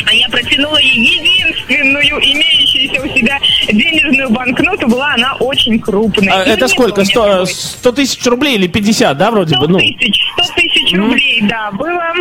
а 0.07 0.13
я 0.13 0.29
протянула 0.29 0.77
ей 0.77 0.99
единственную 0.99 2.05
имеющуюся 2.05 3.01
у 3.03 3.09
себя 3.17 3.39
денежную 3.69 4.29
банкноту. 4.31 4.87
Была 4.89 5.15
она 5.15 5.35
очень 5.37 5.79
крупная. 5.81 6.43
А 6.43 6.45
И 6.45 6.51
это 6.51 6.69
сколько? 6.69 6.97
помню 6.97 7.07
100, 7.11 7.23
какой. 7.23 7.47
100 7.47 7.93
тысяч 7.93 8.27
рублей 8.27 8.57
или 8.57 8.67
50, 8.67 9.17
да, 9.17 9.31
вроде 9.31 9.55
100 9.55 9.61
бы? 9.67 9.69
Ну, 9.73 9.79
тысяч, 9.79 10.21
100 10.43 10.53
тысяч 10.55 10.95
рублей, 10.95 11.41
да, 11.45 11.71
было. 11.71 12.13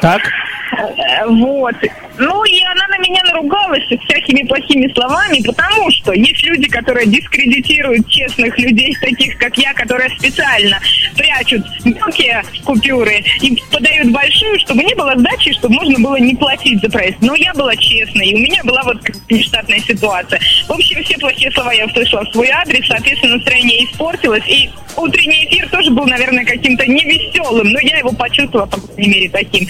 так. 0.00 0.22
Вот. 1.26 1.74
Ну, 2.18 2.44
и 2.44 2.62
она 2.64 2.86
на 2.88 2.98
меня 2.98 3.22
наругалась 3.24 3.84
всякими 3.84 4.46
плохими 4.46 4.92
словами, 4.92 5.42
потому 5.44 5.90
что 5.90 6.12
есть 6.12 6.42
люди, 6.44 6.68
которые 6.68 7.06
дискредитируют 7.06 8.08
честных 8.08 8.58
людей, 8.58 8.94
таких 9.00 9.38
как 9.38 9.56
я, 9.56 9.72
которые 9.72 10.10
специально 10.10 10.78
прячут 11.16 11.64
мелкие 11.84 12.42
купюры 12.64 13.24
и 13.40 13.56
подают 13.70 14.10
большую, 14.10 14.58
чтобы 14.60 14.84
не 14.84 14.94
было 14.94 15.14
сдачи, 15.16 15.52
чтобы 15.54 15.74
можно 15.74 15.98
было 16.00 16.16
не 16.16 16.34
платить 16.34 16.80
за 16.82 16.90
проезд. 16.90 17.18
Но 17.20 17.34
я 17.34 17.52
была 17.54 17.74
честной, 17.76 18.28
и 18.28 18.34
у 18.34 18.38
меня 18.38 18.62
была 18.64 18.82
вот 18.82 18.98
нештатная 19.30 19.80
ситуация. 19.80 20.40
В 20.68 20.72
общем, 20.72 21.02
все 21.04 21.16
плохие 21.18 21.50
слова 21.52 21.72
я 21.72 21.86
услышала 21.86 22.24
в 22.24 22.32
свой 22.32 22.48
адрес, 22.48 22.86
соответственно, 22.86 23.36
настроение 23.36 23.84
испортилось, 23.84 24.46
и 24.48 24.70
утренний 24.96 25.46
эфир 25.46 25.68
тоже 25.70 25.90
был, 25.90 26.06
наверное, 26.06 26.44
каким-то 26.44 26.86
невеселым, 26.86 27.68
но 27.68 27.78
я 27.80 27.98
его 27.98 28.12
почувствовала, 28.12 28.66
по 28.66 28.80
крайней 28.80 29.08
мере, 29.08 29.30
таким. 29.30 29.66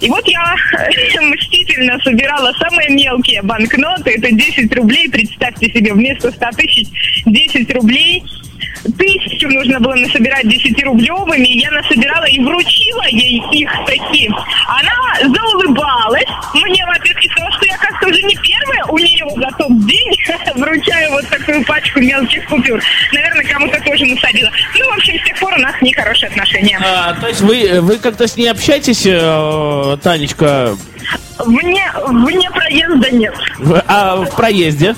И 0.00 0.08
вот 0.08 0.26
я 0.26 0.54
мстительно 1.22 1.83
собирала 2.02 2.52
самые 2.52 2.90
мелкие 2.90 3.42
банкноты, 3.42 4.12
это 4.12 4.30
10 4.32 4.74
рублей, 4.74 5.08
представьте 5.10 5.70
себе, 5.72 5.92
вместо 5.92 6.30
100 6.30 6.50
тысяч 6.56 6.88
10 7.26 7.74
рублей. 7.74 8.22
Тысячу 8.98 9.48
нужно 9.48 9.80
было 9.80 9.94
насобирать 9.94 10.44
10-рублевыми, 10.44 11.46
и 11.46 11.60
я 11.60 11.70
насобирала 11.70 12.24
и 12.26 12.38
вручила 12.38 13.06
ей 13.08 13.42
их 13.50 13.70
таким. 13.86 14.34
Она 14.66 14.92
заулыбалась 15.22 16.28
мне 16.54 16.84
в 16.84 16.90
ответ 16.90 17.16
и 17.18 17.28
сказала, 17.28 17.52
что 17.52 17.66
я 17.66 17.78
как-то 17.78 18.08
уже 18.08 18.22
не 18.22 18.36
первое 18.36 18.84
у 18.88 18.98
нее 18.98 19.26
за 19.36 19.56
тот 19.56 19.86
день 19.86 20.12
вручаю 20.54 21.10
вот 21.12 21.26
такую 21.28 21.64
пачку 21.64 22.00
мелких 22.00 22.44
купюр. 22.46 22.80
Наверное, 23.12 23.44
кому-то 23.44 23.80
тоже 23.82 24.04
насадила. 24.06 24.50
Ну, 24.78 24.90
в 24.90 24.94
общем, 24.94 25.18
с 25.18 25.24
тех 25.24 25.38
пор 25.38 25.54
у 25.54 25.60
нас 25.60 25.74
нехорошие 25.80 26.28
отношения. 26.28 26.78
А, 26.84 27.14
то 27.14 27.28
есть 27.28 27.40
вы, 27.40 27.80
вы 27.80 27.98
как-то 27.98 28.26
с 28.26 28.36
ней 28.36 28.48
общаетесь, 28.48 29.06
э, 29.06 29.96
Танечка, 30.02 30.76
Вне, 31.38 31.84
вне 32.08 32.50
проезда 32.50 33.10
нет. 33.10 33.34
а 33.88 34.16
в 34.16 34.36
проезде? 34.36 34.94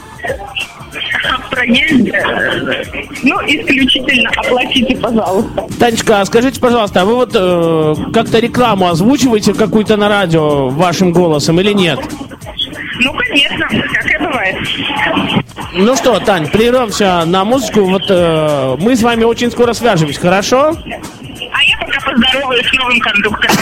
А 1.29 1.39
в 1.39 1.51
проезде, 1.51 2.13
э, 2.13 2.85
ну, 3.23 3.37
исключительно 3.47 4.31
оплатите, 4.37 4.97
пожалуйста. 4.97 5.67
Танечка, 5.79 6.21
а 6.21 6.25
скажите, 6.25 6.61
пожалуйста, 6.61 7.03
а 7.03 7.05
вы 7.05 7.15
вот 7.15 7.31
э, 7.35 7.95
как-то 8.13 8.39
рекламу 8.39 8.89
озвучиваете 8.89 9.55
какую-то 9.55 9.97
на 9.97 10.09
радио 10.09 10.69
вашим 10.69 11.13
голосом 11.13 11.61
или 11.61 11.73
нет? 11.73 11.99
Ну, 12.99 13.13
конечно, 13.15 13.67
как 13.69 14.11
и 14.11 14.19
бывает. 14.19 14.57
Ну 15.75 15.97
что, 15.97 16.19
Тань, 16.21 16.49
прервемся 16.49 17.25
на 17.27 17.45
музычку. 17.45 17.85
Вот 17.85 18.05
э, 18.09 18.77
мы 18.79 18.97
с 18.97 19.03
вами 19.03 19.25
очень 19.25 19.51
скоро 19.51 19.73
свяжемся, 19.73 20.21
хорошо? 20.21 20.69
А 20.71 21.63
я 21.63 21.79
пока 21.79 22.01
поздороваюсь 22.01 22.67
с 22.67 22.73
новым 22.73 22.99
кондуктором. 23.01 23.57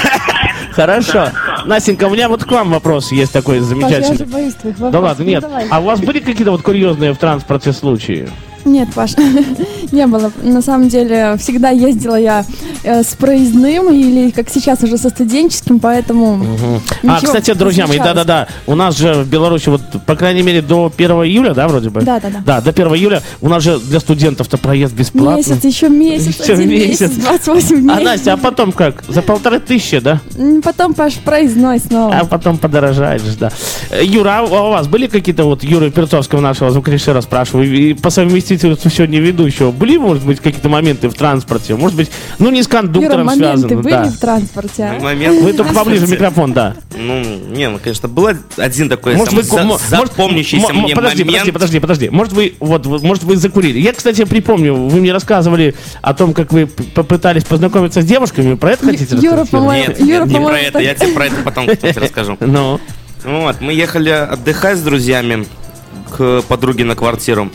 Хорошо. 0.75 1.29
Настенька, 1.67 2.05
у 2.05 2.11
меня 2.11 2.29
вот 2.29 2.45
к 2.45 2.51
вам 2.51 2.71
вопрос 2.71 3.13
есть 3.13 3.33
такой 3.33 3.57
я 3.57 3.63
замечательный. 3.63 4.17
же 4.19 4.25
боюсь 4.27 4.55
твоих 4.55 4.77
вопросов. 4.79 4.93
Да 4.93 5.01
ладно, 5.01 5.25
Ну, 5.25 5.31
нет. 5.31 5.41
давай. 5.43 5.67
А 5.71 5.81
у 5.81 5.85
вас 5.85 6.01
были 6.01 6.19
какие-то 6.21 6.51
вот 6.51 6.63
курьезные 6.63 7.13
в 7.15 7.19
транспорте 7.19 7.73
случаи? 7.73 8.29
Нет, 8.65 8.89
Паш, 8.95 9.13
не 9.93 10.07
было. 10.07 10.33
На 10.43 10.63
самом 10.63 10.89
деле, 10.89 11.37
всегда 11.39 11.69
ездила 11.71 12.17
я 12.17 12.45
с 12.85 13.15
проездным 13.15 13.93
или, 13.93 14.31
как 14.31 14.49
сейчас, 14.51 14.83
уже 14.83 14.99
со 14.99 15.11
студенческим, 15.11 15.81
поэтому... 15.81 16.45
а, 17.03 17.17
ничего 17.17 17.27
кстати, 17.27 17.53
друзья 17.55 17.87
мои, 17.87 17.99
да-да-да, 17.99 18.49
у 18.67 18.75
нас 18.75 18.97
же 18.97 19.15
в 19.15 19.29
Беларуси, 19.29 19.69
вот, 19.69 19.81
по 20.07 20.17
крайней 20.17 20.43
мере, 20.43 20.63
до 20.63 20.93
1 20.95 21.11
июля, 21.25 21.55
да, 21.55 21.69
вроде 21.69 21.91
бы? 21.91 22.03
Да-да-да. 22.03 22.43
Да, 22.45 22.61
до 22.61 22.71
1 22.71 22.87
июля 22.95 23.23
у 23.41 23.49
нас 23.49 23.63
же 23.63 23.79
для 23.79 24.01
студентов-то 24.01 24.59
проезд 24.59 24.95
бесплатный. 24.95 25.37
Месяц, 25.37 25.65
еще 25.65 25.89
месяц, 25.89 26.41
Еще 26.41 26.53
один 26.53 26.69
месяц. 26.69 27.01
месяц, 27.01 27.17
28 27.17 27.81
дней. 27.81 27.91
А, 27.91 28.01
Настя, 28.01 28.33
а 28.35 28.37
потом 28.37 28.73
как? 28.73 29.05
За 29.09 29.23
полторы 29.23 29.61
тысячи, 29.61 29.99
да? 29.99 30.21
Потом, 30.63 30.95
Паш, 30.95 31.15
проездной 31.15 31.79
снова. 31.81 32.15
А 32.15 32.25
потом 32.25 32.59
подорожает 32.59 33.23
же, 33.23 33.37
да. 33.39 33.51
Э, 33.91 34.05
Юра, 34.05 34.41
а 34.41 34.43
у 34.43 34.71
вас 34.71 34.87
были 34.89 35.07
какие-то 35.07 35.45
вот 35.45 35.65
Юры 35.65 35.91
Перцовского 35.91 36.41
нашего 36.41 36.71
звукорежиссера, 36.71 37.21
спрашиваю, 37.23 37.73
и 37.73 37.95
по 37.95 38.11
совместительству 38.11 38.91
сегодня 38.91 39.21
ведущего, 39.21 39.71
были, 39.71 39.97
может 39.97 40.25
быть, 40.25 40.41
какие-то 40.41 40.69
моменты 40.69 41.09
в 41.09 41.15
транспорте? 41.15 41.75
Может 41.75 41.97
быть, 41.97 42.11
ну 42.39 42.51
не 42.51 42.63
с 42.75 42.77
Юра, 42.77 42.83
кондуктором 42.83 43.27
моменты 43.27 43.77
были 43.77 43.91
да. 43.95 44.05
в 44.05 44.19
транспорте? 44.19 44.85
а? 44.85 45.01
Момент. 45.01 45.43
Вы 45.43 45.53
только 45.53 45.73
поближе 45.75 46.07
микрофон, 46.07 46.53
да. 46.53 46.75
Ну, 46.97 47.23
не, 47.23 47.69
ну, 47.69 47.79
конечно, 47.79 48.09
был 48.09 48.29
один 48.57 48.89
такой 48.89 49.15
Может, 49.15 49.31
самый 49.31 49.43
вы, 49.43 49.49
за- 49.49 49.63
мо- 49.65 49.79
запомнящийся 49.79 50.73
мо- 50.73 50.83
мне 50.85 50.95
подожди, 50.95 51.25
момент. 51.25 51.53
подожди, 51.53 51.53
подожди, 51.53 51.81
подожди. 51.81 52.11
Может, 52.11 52.33
вы, 52.33 52.55
вот, 52.61 52.87
может, 52.87 53.25
вы 53.25 53.37
закурили. 53.37 53.79
Я, 53.79 53.93
кстати, 53.93 54.25
припомню, 54.25 54.75
вы 54.75 55.01
мне 55.01 55.13
рассказывали 55.13 55.75
о 56.03 56.15
том, 56.15 56.35
как 56.35 56.53
вы 56.53 56.67
попытались 56.67 57.45
познакомиться 57.45 58.03
с 58.03 58.05
девушками. 58.05 58.55
Про 58.55 58.73
это 58.73 58.87
хотите 58.87 59.15
Юра, 59.17 59.39
рассказать? 59.43 59.51
по-моему, 59.51 59.89
Нет, 59.89 60.01
Юра, 60.01 60.25
нет, 60.25 60.41
не 60.41 60.47
про 60.47 60.59
это. 60.59 60.79
Я 60.81 60.95
тебе 60.95 61.09
про 61.13 61.27
это 61.27 61.37
потом 61.45 61.67
кстати, 61.69 61.99
расскажу. 61.99 62.37
Ну, 62.47 62.81
Вот, 63.25 63.61
мы 63.61 63.73
ехали 63.73 64.11
отдыхать 64.11 64.79
с 64.79 64.83
друзьями 64.83 65.47
к 66.17 66.43
подруге 66.43 66.85
на 66.85 66.95
квартиру. 66.95 67.51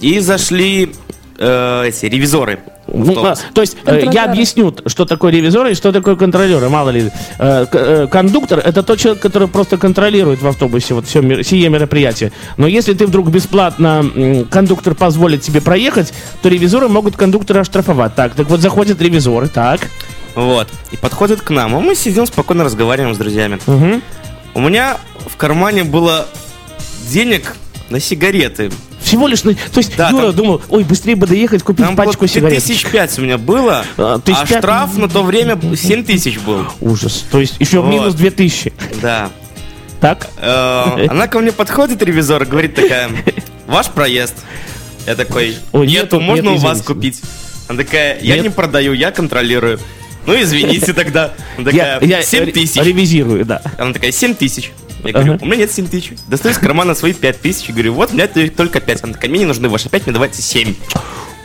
И 0.00 0.18
зашли 0.20 0.92
э, 1.38 1.84
эти 1.88 2.06
ревизоры. 2.06 2.58
Ну, 2.92 3.24
а, 3.24 3.34
то 3.54 3.60
есть 3.60 3.76
э, 3.84 4.08
я 4.12 4.24
объясню, 4.24 4.74
что 4.86 5.04
такое 5.04 5.32
ревизоры 5.32 5.72
и 5.72 5.74
что 5.74 5.92
такое 5.92 6.16
контролеры, 6.16 6.68
мало 6.68 6.90
ли. 6.90 7.10
Э, 7.38 7.66
э, 7.70 8.06
кондуктор 8.10 8.58
это 8.58 8.82
тот 8.82 8.98
человек, 8.98 9.22
который 9.22 9.48
просто 9.48 9.78
контролирует 9.78 10.42
в 10.42 10.46
автобусе 10.46 10.94
вот 10.94 11.06
все, 11.06 11.42
сие 11.42 11.68
мероприятие. 11.68 12.32
Но 12.56 12.66
если 12.66 12.94
ты 12.94 13.06
вдруг 13.06 13.30
бесплатно, 13.30 14.04
кондуктор 14.50 14.94
позволит 14.94 15.42
тебе 15.42 15.60
проехать, 15.60 16.12
то 16.42 16.48
ревизоры 16.48 16.88
могут 16.88 17.16
кондуктора 17.16 17.60
оштрафовать. 17.60 18.14
Так, 18.14 18.34
так 18.34 18.48
вот 18.48 18.60
заходят 18.60 19.00
ревизоры, 19.00 19.48
так. 19.48 19.80
Вот. 20.34 20.68
И 20.92 20.96
подходят 20.96 21.40
к 21.40 21.50
нам. 21.50 21.74
А 21.74 21.80
мы 21.80 21.94
сидим, 21.94 22.26
спокойно 22.26 22.64
разговариваем 22.64 23.14
с 23.14 23.18
друзьями. 23.18 23.58
Мгм. 23.66 24.02
У 24.54 24.60
меня 24.60 24.98
в 25.26 25.36
кармане 25.36 25.84
было 25.84 26.26
денег 27.08 27.56
на 27.88 28.00
сигареты. 28.00 28.70
Всего 29.02 29.26
лишь, 29.26 29.40
то 29.40 29.50
есть 29.76 29.96
Да, 29.96 30.10
Юра 30.10 30.26
там- 30.26 30.34
думал, 30.36 30.62
ой, 30.68 30.84
быстрее 30.84 31.16
бы 31.16 31.26
доехать, 31.26 31.62
купить 31.62 31.84
Там 31.86 31.96
пачку 31.96 32.26
сигарет. 32.26 32.62
тысяч 32.62 32.84
пять 32.86 33.18
у 33.18 33.22
меня 33.22 33.38
было, 33.38 33.84
А, 33.96 34.14
а, 34.14 34.18
тысяч 34.18 34.46
пять? 34.48 34.58
штраф 34.58 34.96
на 34.96 35.08
то 35.08 35.22
время 35.22 35.58
7 35.76 36.04
тысяч 36.04 36.38
был. 36.38 36.66
Ужас. 36.80 37.24
То 37.30 37.40
есть 37.40 37.54
еще 37.58 37.80
Вот. 37.80 37.90
минус 37.90 38.14
2000. 38.14 38.72
Да. 39.00 39.30
Так? 40.00 40.28
Э, 40.38 41.06
Она 41.08 41.26
ко 41.28 41.40
мне 41.40 41.52
подходит, 41.52 42.02
ревизор, 42.02 42.44
говорит 42.44 42.74
такая, 42.74 43.10
ваш 43.66 43.88
проезд. 43.88 44.34
Я 45.06 45.14
такой, 45.14 45.56
Ой, 45.72 45.86
нету, 45.86 46.16
нету, 46.16 46.20
можно 46.20 46.48
нет, 46.50 46.58
у 46.58 46.62
вас 46.62 46.82
купить? 46.82 47.20
Она 47.68 47.82
такая, 47.82 48.18
я 48.20 48.34
Нет. 48.36 48.44
не 48.44 48.50
продаю, 48.50 48.92
я 48.92 49.10
контролирую. 49.12 49.78
Ну, 50.26 50.34
извините 50.40 50.92
тогда. 50.92 51.32
Она 51.56 51.70
такая, 51.70 52.00
я 52.02 52.22
7 52.22 52.44
ре- 52.44 52.52
тысяч. 52.52 52.76
ревизирую, 52.82 53.44
да. 53.46 53.62
Она 53.78 53.92
такая, 53.92 54.12
7 54.12 54.34
тысяч. 54.34 54.72
Я 55.04 55.12
говорю, 55.12 55.38
у 55.40 55.46
меня 55.46 55.56
нет 55.56 55.72
7 55.72 55.86
тысяч. 55.88 56.12
Достаю 56.28 56.54
из 56.54 56.58
кармана 56.58 56.94
свои 56.94 57.12
5 57.12 57.40
тысяч 57.40 57.68
и 57.68 57.72
говорю, 57.72 57.94
вот, 57.94 58.10
у 58.12 58.14
меня 58.14 58.26
только 58.28 58.80
5. 58.80 59.04
Она 59.04 59.12
такая, 59.14 59.30
мне 59.30 59.40
не 59.40 59.46
нужны 59.46 59.68
ваши 59.68 59.88
5, 59.88 60.06
мне 60.06 60.12
давайте 60.12 60.42
7. 60.42 60.74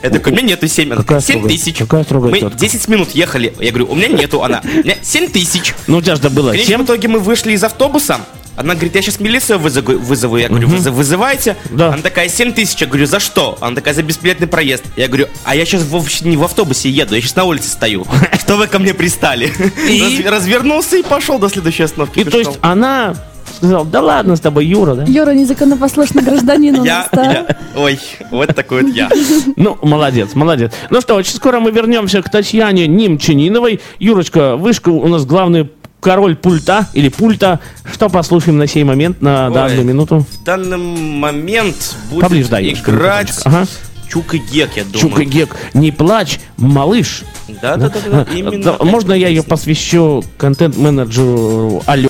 Я 0.03 0.09
такой, 0.11 0.33
у 0.33 0.35
меня 0.35 0.45
нету 0.49 0.67
7. 0.67 0.91
Она 0.91 1.01
такая, 1.01 1.19
7 1.21 1.35
строгая- 1.39 1.57
тысяч. 1.57 1.77
какая 1.77 2.03
строгая 2.03 2.31
Мы 2.31 2.39
тетка. 2.39 2.57
10 2.59 2.87
минут 2.87 3.11
ехали. 3.11 3.53
Я 3.59 3.69
говорю, 3.71 3.87
у 3.91 3.95
меня 3.95 4.07
нету. 4.09 4.43
Она, 4.43 4.61
у 4.63 4.67
меня 4.67 4.95
7 5.01 5.29
тысяч. 5.29 5.73
Ну, 5.87 5.97
у 5.97 6.01
тебя 6.01 6.15
же 6.15 6.29
было 6.29 6.49
В 6.49 6.51
конечном 6.51 6.81
7. 6.81 6.85
итоге 6.85 7.07
мы 7.07 7.19
вышли 7.19 7.53
из 7.53 7.63
автобуса. 7.63 8.21
Она 8.57 8.73
говорит, 8.73 8.95
я 8.95 9.01
сейчас 9.01 9.19
милицию 9.19 9.59
вызову. 9.59 9.97
вызову. 9.97 10.37
Я 10.37 10.47
говорю, 10.47 10.69
«Вызы- 10.69 10.89
вызывайте. 10.91 11.57
Да. 11.71 11.89
Она 11.89 12.01
такая, 12.01 12.29
7 12.29 12.53
тысяч. 12.53 12.79
Я 12.79 12.87
говорю, 12.87 13.05
за 13.05 13.19
что? 13.19 13.57
Она 13.59 13.75
такая, 13.75 13.93
за 13.93 14.01
бесплатный 14.01 14.47
проезд. 14.47 14.83
Я 14.95 15.07
говорю, 15.07 15.27
а 15.43 15.55
я 15.57 15.65
сейчас 15.65 15.83
вовсе 15.83 16.23
не 16.23 16.37
в 16.37 16.43
автобусе 16.43 16.89
еду, 16.89 17.15
я 17.15 17.21
сейчас 17.21 17.35
на 17.35 17.43
улице 17.43 17.67
стою. 17.67 18.05
Что 18.39 18.55
вы 18.55 18.67
ко 18.67 18.79
мне 18.79 18.93
пристали? 18.93 19.51
И? 19.89 20.21
Раз- 20.23 20.33
Развернулся 20.35 20.95
и 20.95 21.03
пошел 21.03 21.37
до 21.37 21.49
следующей 21.49 21.83
остановки. 21.83 22.19
И 22.19 22.23
то 22.23 22.37
есть 22.39 22.57
она 22.61 23.15
сказала, 23.55 23.85
да 23.85 24.01
ладно 24.01 24.35
с 24.35 24.39
тобой, 24.39 24.65
Юра, 24.65 24.95
да? 24.95 25.03
Юра, 25.03 25.31
незаконопослушный 25.31 26.23
гражданин 26.23 26.79
у 26.79 26.83
я, 26.83 26.97
нас, 26.99 27.07
да? 27.11 27.31
я- 27.31 27.57
ой, 27.75 27.99
вот 28.31 28.55
такой 28.55 28.83
вот 28.83 28.93
я. 28.95 29.09
Ну, 29.55 29.77
молодец, 29.81 30.33
молодец. 30.35 30.71
Ну 30.89 31.01
что, 31.01 31.15
очень 31.15 31.33
скоро 31.35 31.59
мы 31.59 31.71
вернемся 31.71 32.21
к 32.21 32.29
Татьяне 32.29 32.87
Немчаниновой. 32.87 33.79
Юрочка, 33.99 34.55
вышка 34.57 34.89
у 34.89 35.07
нас 35.07 35.25
главный 35.25 35.69
король 35.99 36.35
пульта 36.35 36.87
или 36.93 37.09
пульта. 37.09 37.59
Что 37.91 38.09
послушаем 38.09 38.57
на 38.57 38.67
сей 38.67 38.83
момент, 38.83 39.21
на 39.21 39.47
Ой. 39.47 39.53
данную 39.53 39.83
минуту? 39.83 40.19
В 40.19 40.43
данный 40.43 40.77
момент 40.77 41.95
будет 42.11 42.21
Поближе, 42.21 42.49
да, 42.49 42.61
играть. 42.61 43.33
Ага. 43.45 43.65
Чук 44.07 44.35
и 44.35 44.37
Гек, 44.37 44.69
я 44.75 44.83
думаю. 44.83 44.99
Чука 44.99 45.23
Гек, 45.25 45.55
не 45.73 45.91
плачь, 45.91 46.39
малыш. 46.57 47.23
Да, 47.61 47.75
да, 47.75 47.89
да, 47.89 47.99
да, 48.11 48.27
А, 48.31 48.33
именно. 48.35 48.63
да, 48.63 48.77
Можно 48.85 49.13
я 49.13 49.27
ее 49.29 49.41
посвящу 49.43 50.23
контент-менеджеру 50.37 51.81
Алё? 51.87 52.09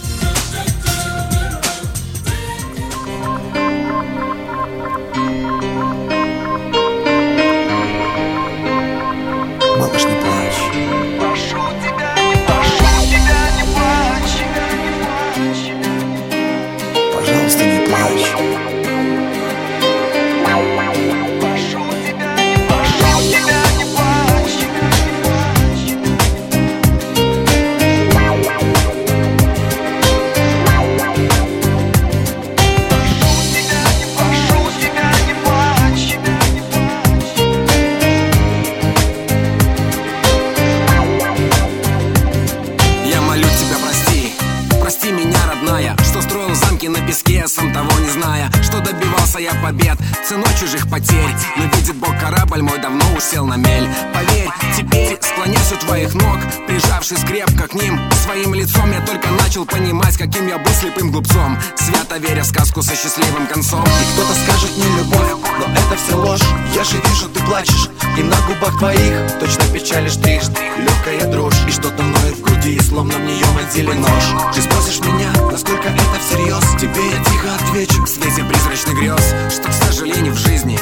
Что 46.15 46.21
строил 46.21 46.56
замки 46.56 46.88
на 46.88 47.06
песке, 47.06 47.45
сам 47.45 47.73
того 47.73 47.91
не 47.99 48.10
зная 48.10 48.49
Что 48.63 48.80
добивался 48.80 49.39
я 49.39 49.51
побед. 49.62 49.97
Ценой 50.25 50.47
чужих 50.58 50.89
потерь 50.89 51.36
Но 51.58 51.65
видит 51.65 51.97
Бог 51.97 52.17
корабль 52.17 52.51
пальмой 52.51 52.80
давно 52.80 53.04
усел 53.17 53.45
на 53.45 53.58
мель. 53.58 53.86
Поверь, 54.13 54.47
теперь 54.78 55.19
склоняюсь 55.21 55.73
у 55.73 55.75
твоих 55.75 56.13
ног 56.13 56.38
Прижавшись 56.67 57.19
крепко 57.19 57.67
к 57.67 57.73
ним. 57.73 57.99
Своим 58.23 58.54
лицом 58.54 58.89
я 58.93 59.01
только 59.01 59.30
начал 59.32 59.65
понимать 59.65 60.15
Каким 60.17 60.47
я 60.47 60.58
был 60.58 60.71
слепым 60.71 61.12
глупцом. 61.12 61.58
Свято 61.75 62.17
веря 62.17 62.43
в 62.43 62.47
сказку 62.47 62.82
со 62.82 62.95
счастливым 62.95 63.45
концом. 63.47 63.84
И 63.84 64.13
кто-то 64.13 64.34
скажет 64.45 64.71
не 64.78 64.97
любовь, 64.97 65.32
но 65.60 65.65
это 65.65 65.97
все 65.97 66.15
ложь. 66.15 66.41
Я 66.73 66.86
же 66.86 66.95
вижу, 67.15 67.30
ты 67.30 67.39
плачешь. 67.41 67.89
И 68.17 68.23
на 68.23 68.36
губах 68.47 68.78
твоих 68.80 69.39
точно 69.39 69.65
печали 69.73 70.10
штрих. 70.10 70.43
Легкая 70.78 71.32
дрожь 71.32 71.56
и 71.67 71.71
что-то 71.71 72.04
ноет 72.04 72.38
в 72.38 72.41
груди 72.41 72.80
Словно 72.80 73.13
в 73.13 73.21
нее 73.21 73.45
вонзили 73.56 73.91
нож. 73.93 74.23
Ты 74.54 74.62
спросишь 74.62 74.99
меня, 74.99 75.30
насколько 75.51 75.89
это 75.89 76.19
всерьез? 76.19 76.63
Тебе 76.80 77.06
я 77.10 77.23
тихо 77.23 77.56
отвечу 77.56 78.04
В 78.04 78.08
свете 78.08 78.43
призрачных 78.43 78.97
грез 78.97 79.34
Что, 79.49 79.69
к 79.69 79.73
сожалению, 79.73 80.34
в 80.34 80.38
жизни 80.38 80.80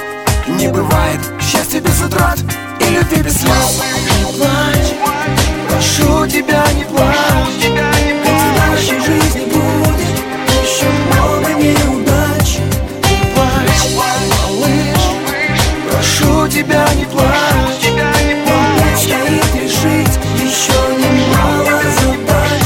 не 0.48 0.68
бывает. 0.68 1.20
Счастье 1.40 1.80
без 1.80 2.02
утрат 2.02 2.38
и 2.80 2.94
любви 2.94 3.22
без 3.24 3.40
слез. 3.40 3.82
Не 4.18 4.38
плачь, 4.38 4.94
прошу 5.70 6.28
тебя 6.28 6.66
не 6.74 6.84
плачь. 6.84 7.16
Ведь 7.62 7.72
в 7.72 8.58
нашей 8.58 9.00
жизни 9.00 9.46
будет 9.46 10.20
еще 10.50 10.86
много 11.08 11.54
неудач 11.54 12.03
тебя 16.64 16.86
не 16.96 17.06
плачь. 17.06 17.84
Предстоит 18.82 19.56
решить 19.56 20.20
еще 20.42 20.80
немало 20.98 21.82
задач. 22.00 22.66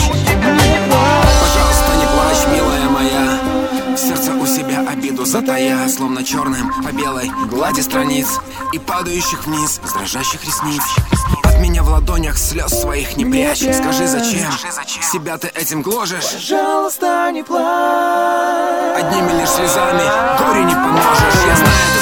Пожалуйста, 1.41 1.91
не 1.97 2.05
плачь, 2.05 2.47
милая 2.53 2.89
моя. 2.89 3.39
В 3.95 3.97
сердце 3.97 4.33
у 4.33 4.45
себя 4.45 4.85
обиду 4.87 5.25
затая 5.25 5.87
Словно 5.89 6.23
черным 6.23 6.71
по 6.83 6.91
белой 6.91 7.31
глади 7.49 7.81
страниц 7.81 8.27
И 8.73 8.79
падающих 8.79 9.45
вниз 9.47 9.79
с 9.83 9.93
дрожащих 9.93 10.43
ресниц. 10.45 10.83
От 11.43 11.59
меня 11.59 11.81
в 11.81 11.89
ладонях 11.89 12.37
слез 12.37 12.71
своих 12.71 13.17
не 13.17 13.25
прячь. 13.25 13.59
Скажи, 13.59 14.07
зачем? 14.07 14.51
себя 15.01 15.37
ты 15.37 15.47
этим 15.47 15.81
гложешь? 15.81 16.33
Пожалуйста, 16.33 17.31
не 17.31 17.43
плачь. 17.43 19.01
Одними 19.01 19.39
лишь 19.39 19.49
слезами 19.49 20.03
горе 20.39 20.63
не 20.63 20.73
поможешь. 20.73 21.45
Я 21.47 21.55
знаю, 21.55 21.96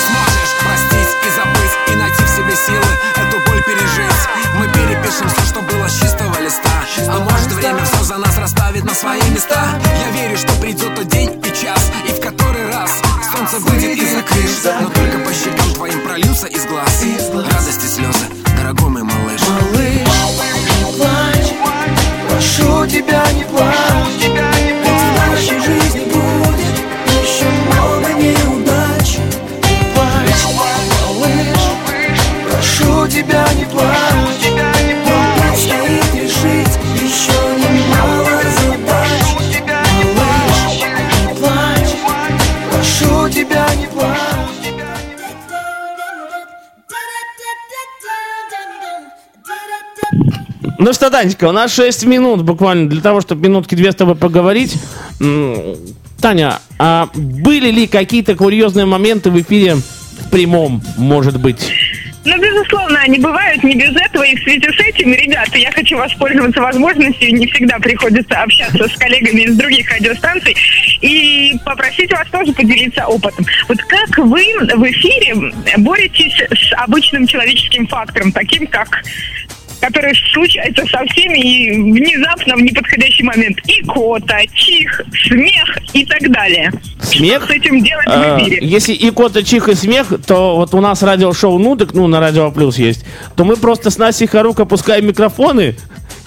солнце 13.60 13.72
выйдет 13.72 13.98
из-за 13.98 14.22
крыш 14.22 14.50
Но 14.82 14.90
только 14.90 15.20
по 15.20 15.34
щекам 15.34 15.74
твоим 15.74 16.02
прольются 16.02 16.48
из 16.48 16.66
глаз. 16.66 17.06
Радости 17.34 17.86
слезы, 17.86 18.26
дорогой 18.58 18.90
мой 18.90 19.04
Ну 50.86 50.94
что, 50.94 51.10
Танечка, 51.10 51.46
у 51.46 51.52
нас 51.52 51.74
6 51.74 52.06
минут 52.06 52.44
буквально 52.44 52.88
для 52.88 53.02
того, 53.02 53.20
чтобы 53.20 53.48
минутки 53.48 53.74
две 53.74 53.92
с 53.92 53.96
тобой 53.96 54.14
поговорить. 54.14 54.76
Таня, 56.22 56.60
а 56.78 57.10
были 57.16 57.72
ли 57.72 57.88
какие-то 57.88 58.36
курьезные 58.36 58.86
моменты 58.86 59.32
в 59.32 59.42
эфире 59.42 59.78
в 59.78 60.30
прямом, 60.30 60.84
может 60.96 61.42
быть? 61.42 61.72
Ну, 62.24 62.40
безусловно, 62.40 63.00
они 63.00 63.18
бывают 63.18 63.64
не 63.64 63.74
без 63.74 63.96
этого. 63.96 64.22
И 64.22 64.36
в 64.36 64.44
связи 64.44 64.62
с 64.62 64.80
этим, 64.80 65.12
ребята, 65.12 65.58
я 65.58 65.72
хочу 65.72 65.98
воспользоваться 65.98 66.62
возможностью. 66.62 67.34
Не 67.34 67.48
всегда 67.48 67.80
приходится 67.80 68.44
общаться 68.44 68.88
с 68.88 68.96
коллегами 68.96 69.42
из 69.42 69.58
других 69.58 69.92
радиостанций. 69.92 70.56
И 71.02 71.56
попросить 71.66 72.12
вас 72.12 72.28
тоже 72.32 72.54
поделиться 72.54 73.08
опытом. 73.08 73.44
Вот 73.68 73.80
как 73.80 74.20
вы 74.20 74.44
в 74.76 74.84
эфире 74.92 75.52
боретесь 75.78 76.36
с 76.36 76.74
обычным 76.78 77.26
человеческим 77.26 77.88
фактором, 77.88 78.32
таким 78.32 78.68
как 78.68 79.02
который 79.82 80.14
случается 80.34 80.86
со 80.88 81.06
всеми 81.06 81.40
и 81.40 81.72
внезапно 81.72 82.56
в 82.56 82.62
неподходящий 82.62 83.24
момент. 83.24 83.58
Икота, 83.68 84.40
чих, 84.54 85.02
смех 85.28 85.78
и 85.94 86.06
так 86.06 86.32
далее. 86.32 86.72
Смех? 87.02 87.44
Что 87.44 87.54
с 87.54 87.56
этим 87.56 87.84
делать 87.84 88.06
А, 88.08 88.38
в 88.38 88.42
эфире? 88.42 88.60
если 88.62 88.94
и 88.94 89.12
кота, 89.12 89.44
чих, 89.44 89.68
и 89.70 89.76
смех, 89.76 90.08
то 90.26 90.56
вот 90.56 90.74
у 90.74 90.82
нас 90.82 91.04
радиошоу 91.04 91.60
«Нудок», 91.60 91.94
ну, 91.94 92.08
на 92.08 92.20
Радио 92.20 92.52
Плюс 92.52 92.78
есть, 92.78 93.06
то 93.36 93.46
мы 93.46 93.56
просто 93.56 93.90
с 93.90 93.98
Настей 93.98 94.28
Харук 94.28 94.60
опускаем 94.60 95.08
микрофоны 95.08 95.76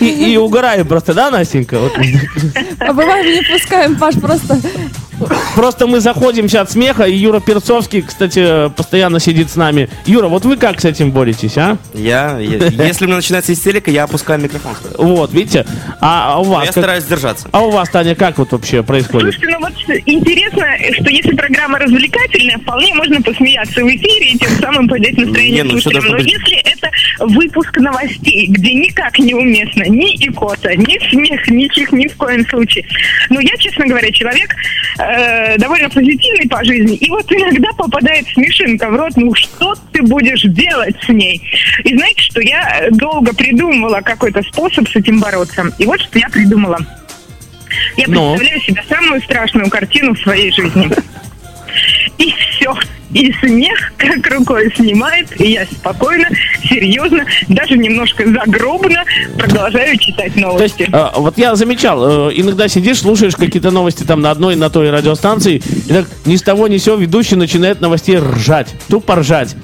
и, 0.00 0.32
и 0.32 0.36
угораем 0.36 0.86
просто, 0.86 1.14
да, 1.14 1.30
Настенька? 1.30 1.78
Вот. 1.78 1.92
А 2.78 2.92
бывает, 2.92 3.26
не 3.26 3.52
пускаем, 3.52 3.96
Паш, 3.96 4.14
просто 4.20 4.60
Просто 5.54 5.86
мы 5.86 6.00
заходимся 6.00 6.60
от 6.60 6.70
смеха, 6.70 7.04
и 7.04 7.14
Юра 7.14 7.40
Перцовский, 7.40 8.02
кстати, 8.02 8.68
постоянно 8.70 9.20
сидит 9.20 9.50
с 9.50 9.56
нами. 9.56 9.88
Юра, 10.06 10.28
вот 10.28 10.44
вы 10.44 10.56
как 10.56 10.80
с 10.80 10.84
этим 10.84 11.10
боретесь, 11.10 11.56
а? 11.58 11.78
Я, 11.94 12.38
если 12.38 13.04
у 13.04 13.08
меня 13.08 13.16
начинается 13.16 13.52
истерика, 13.52 13.90
я 13.90 14.04
опускаю 14.04 14.40
микрофон. 14.40 14.74
Вот, 14.96 15.32
видите? 15.32 15.66
А, 16.00 16.34
а 16.34 16.38
у 16.40 16.44
вас? 16.44 16.66
Я 16.66 16.72
стараюсь 16.72 17.04
держаться. 17.04 17.48
А 17.52 17.60
у 17.60 17.70
вас, 17.70 17.88
Таня, 17.90 18.14
как 18.14 18.38
вот 18.38 18.52
вообще 18.52 18.82
происходит? 18.82 19.34
Слушайте, 19.34 19.58
ну 19.58 19.66
вот 19.66 20.00
интересно, 20.06 20.64
что 21.00 21.10
если 21.10 21.34
программа 21.34 21.78
развлекательная, 21.78 22.58
вполне 22.58 22.94
можно 22.94 23.20
посмеяться 23.22 23.82
в 23.82 23.88
эфире 23.88 24.32
и 24.32 24.38
тем 24.38 24.50
самым 24.60 24.88
поднять 24.88 25.16
настроение 25.16 25.62
Не, 25.62 25.72
ну 25.72 25.80
слушателям. 25.80 26.04
Но 26.04 26.18
быть- 26.18 26.32
если 26.32 26.56
это 26.58 26.90
выпуск 27.20 27.76
новостей, 27.78 28.46
где 28.48 28.74
никак 28.74 29.18
не 29.18 29.34
уместно 29.34 29.84
ни 29.84 30.14
икота, 30.26 30.74
ни 30.76 30.98
смех, 31.10 31.48
ни 31.48 31.68
чих, 31.68 31.92
ни 31.92 32.06
в 32.06 32.16
коем 32.16 32.46
случае. 32.46 32.84
Ну, 33.30 33.40
я, 33.40 33.56
честно 33.58 33.86
говоря, 33.86 34.10
человек 34.12 34.54
э, 35.08 35.58
довольно 35.58 35.88
позитивный 35.88 36.48
по 36.48 36.64
жизни, 36.64 36.96
и 36.96 37.10
вот 37.10 37.30
иногда 37.32 37.70
попадает 37.76 38.26
смешинка 38.28 38.88
в 38.90 38.96
рот, 38.96 39.12
ну 39.16 39.34
что 39.34 39.74
ты 39.92 40.02
будешь 40.02 40.42
делать 40.42 40.96
с 41.04 41.08
ней? 41.08 41.40
И 41.84 41.96
знаете, 41.96 42.22
что 42.22 42.40
я 42.40 42.88
долго 42.90 43.34
придумывала 43.34 44.00
какой-то 44.00 44.42
способ 44.42 44.88
с 44.88 44.96
этим 44.96 45.20
бороться. 45.20 45.70
И 45.78 45.84
вот 45.84 46.00
что 46.00 46.18
я 46.18 46.28
придумала. 46.28 46.78
Я 47.96 48.04
Ну? 48.08 48.36
представляю 48.36 48.60
себе 48.62 48.84
самую 48.88 49.20
страшную 49.22 49.70
картину 49.70 50.14
в 50.14 50.20
своей 50.20 50.52
жизни. 50.52 50.90
И 52.18 52.32
все. 52.32 52.74
И 53.14 53.32
смех 53.40 53.92
как 53.96 54.26
рукой 54.32 54.70
снимает, 54.76 55.28
и 55.40 55.52
я 55.52 55.64
спокойно, 55.66 56.28
серьезно, 56.62 57.24
даже 57.48 57.78
немножко 57.78 58.24
загробно 58.28 59.02
продолжаю 59.38 59.96
читать 59.98 60.34
То 60.34 60.62
есть, 60.62 60.78
новости. 60.78 60.88
э, 60.92 61.06
вот 61.16 61.38
я 61.38 61.54
замечал, 61.56 62.28
э, 62.28 62.32
иногда 62.36 62.68
сидишь, 62.68 62.98
слушаешь 63.00 63.34
какие-то 63.34 63.70
новости 63.70 64.02
там 64.04 64.20
на 64.20 64.30
одной, 64.30 64.56
на 64.56 64.68
той 64.68 64.90
радиостанции, 64.90 65.62
и 65.88 65.92
так 65.92 66.06
ни 66.26 66.36
с 66.36 66.42
того 66.42 66.68
ни 66.68 66.76
с 66.76 66.84
сего 66.84 66.96
ведущий 66.96 67.36
начинает 67.36 67.80
новостей 67.80 68.18
ржать, 68.18 68.74
тупо 68.88 69.16
ржать. 69.16 69.56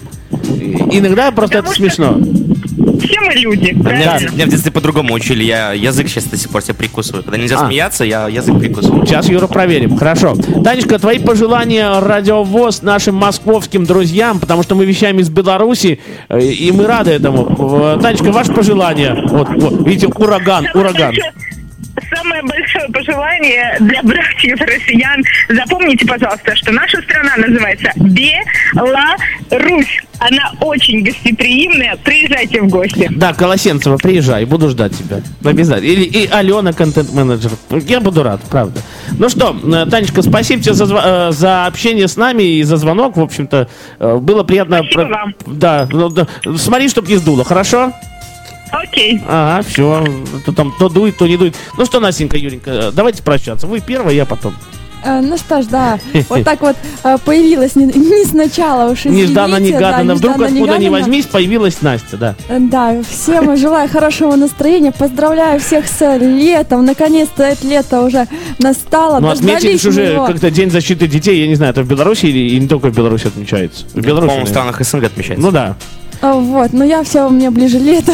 И- 0.59 0.99
Иногда 0.99 1.31
просто 1.31 1.59
это 1.59 1.69
Потому 1.69 1.75
что- 1.91 1.97
смешно. 1.97 2.54
Все 3.01 3.21
мы 3.21 3.33
люди, 3.35 3.71
Меня, 3.73 3.83
правильно? 3.83 4.31
меня 4.33 4.47
в 4.47 4.49
детстве 4.49 4.73
по-другому 4.73 5.15
учили. 5.15 5.45
Я 5.45 5.73
язык 5.73 6.09
сейчас 6.09 6.25
до 6.25 6.37
сих 6.37 6.51
пор 6.51 6.63
себе 6.63 6.75
прикусываю. 6.75 7.23
Когда 7.23 7.39
нельзя 7.39 7.57
А. 7.61 7.67
смеяться, 7.67 8.05
я 8.05 8.29
язык 8.29 8.59
прикусываю. 8.59 9.05
Сейчас, 9.07 9.29
Юра, 9.29 9.47
проверим. 9.47 9.97
Хорошо. 9.97 10.35
Танечка, 10.63 10.99
твои 10.99 11.19
пожелания 11.19 12.01
радиовоз 12.01 12.83
нашим 12.83 13.15
московским 13.17 13.85
друзьям, 13.85 14.41
потому 14.41 14.63
что 14.63 14.75
мы 14.75 14.85
вещаем 14.85 15.19
из 15.19 15.29
Беларуси, 15.29 16.01
э, 16.29 16.41
и 16.41 16.71
мы 16.73 16.87
рады 16.87 17.11
этому. 17.13 17.97
Э, 17.97 17.99
Танечка, 18.01 18.31
ваше 18.33 18.53
пожелание. 18.53 19.25
Вот, 19.29 19.49
вот, 19.57 19.87
видите, 19.87 20.07
ураган, 20.09 20.67
ураган. 20.75 21.15
Самое 22.15 22.43
большое 22.43 22.89
пожелание 22.93 23.77
для 23.81 24.03
братьев 24.03 24.61
россиян. 24.61 25.23
Запомните, 25.49 26.07
пожалуйста, 26.07 26.55
что 26.57 26.73
наша 26.73 27.01
страна 27.03 27.37
называется 27.37 27.91
Беларусь. 27.97 30.01
Она 30.19 30.53
очень 30.61 31.03
гостеприимная. 31.03 31.97
Приезжайте 32.05 32.63
в 32.63 32.69
гости. 32.69 33.09
Да, 33.11 33.33
Колосенцева, 33.33 33.97
приезжай, 33.97 34.45
буду 34.45 34.69
ждать 34.71 34.97
тебя. 34.97 35.21
Обязательно. 35.45 35.87
Или 35.87 36.05
и 36.05 36.29
Алена, 36.31 36.73
контент-менеджер. 36.73 37.51
Я 37.87 38.01
буду 38.01 38.23
рад, 38.23 38.41
правда. 38.51 38.81
Ну 39.19 39.29
что, 39.29 39.57
э, 39.63 39.87
Танечка, 39.91 40.23
спасибо 40.23 40.63
тебе 40.63 40.75
за, 40.75 40.85
э, 40.85 41.33
за 41.33 41.67
общение 41.67 42.09
с 42.09 42.17
нами 42.17 42.43
и 42.43 42.63
за 42.63 42.77
звонок. 42.77 43.17
В 43.17 43.21
общем-то, 43.21 43.69
э, 43.99 44.17
было 44.17 44.43
приятно. 44.45 44.79
Спасибо 44.79 45.05
про- 45.05 45.15
вам. 45.15 45.35
Да, 45.47 45.89
ну, 45.91 46.09
да. 46.09 46.27
смотри, 46.57 46.89
чтоб 46.89 47.09
не 47.09 47.17
сдуло, 47.17 47.45
хорошо? 47.45 47.93
Окей. 48.83 49.21
Ага, 49.29 49.63
все. 49.69 50.05
То 50.45 50.53
там 50.53 50.73
то 50.79 50.89
дует, 50.89 51.17
то 51.17 51.27
не 51.27 51.37
дует. 51.37 51.55
Ну 51.79 51.85
что, 51.85 52.01
Настенька, 52.01 52.37
Юренька, 52.37 52.91
давайте 52.93 53.23
прощаться. 53.23 53.67
Вы 53.67 53.81
первая, 53.81 54.15
я 54.15 54.25
потом. 54.27 54.55
Э, 55.05 55.21
Ну 55.21 55.37
что 55.37 55.63
ж, 55.63 55.67
да, 55.67 55.99
вот 56.29 56.45
так 56.45 56.61
вот 56.63 56.77
э, 57.03 57.19
появилась 57.25 57.77
не, 57.77 57.85
не 57.85 58.25
сначала 58.25 58.91
уж 58.91 59.05
Нежданно, 59.05 59.57
извините, 59.57 59.73
да, 59.79 59.79
негаданно. 59.79 60.15
Вдруг 60.15 60.33
откуда 60.35 60.51
ни 60.51 60.59
нежданно-негаданно. 60.61 60.91
возьмись, 60.91 61.27
появилась 61.27 61.83
Настя, 61.83 62.17
да. 62.17 62.35
Э, 62.49 62.59
Да, 62.59 63.03
всем 63.09 63.57
желаю 63.57 63.89
хорошего 63.89 64.35
настроения, 64.37 64.93
поздравляю 64.93 65.61
всех 65.61 65.87
с 65.87 66.17
летом, 66.19 66.85
наконец-то 66.87 67.43
это 67.43 67.67
лето 67.67 68.01
уже 68.03 68.27
настало, 68.59 69.21
Ну, 69.21 69.29
мы 69.43 69.57
уже 69.57 70.17
как-то 70.27 70.51
День 70.51 70.71
защиты 70.71 71.07
детей, 71.07 71.41
я 71.43 71.49
не 71.49 71.55
знаю, 71.55 71.73
это 71.73 71.83
в 71.83 71.89
Беларуси 71.89 72.27
или, 72.27 72.39
или 72.39 72.61
не 72.61 72.69
только 72.69 72.91
в 72.91 72.97
Беларуси 72.97 73.27
отмечается? 73.27 73.85
В 73.93 74.01
Беларуси, 74.01 74.29
По-моему, 74.29 74.47
в 74.47 74.49
странах 74.49 74.83
СНГ 74.83 75.05
отмечается. 75.05 75.43
Ну 75.45 75.51
да. 75.51 75.77
А, 76.21 76.35
Вот, 76.35 76.73
но 76.73 76.85
я 76.85 77.03
все, 77.03 77.29
мне 77.29 77.51
ближе 77.51 77.79
лето, 77.79 78.13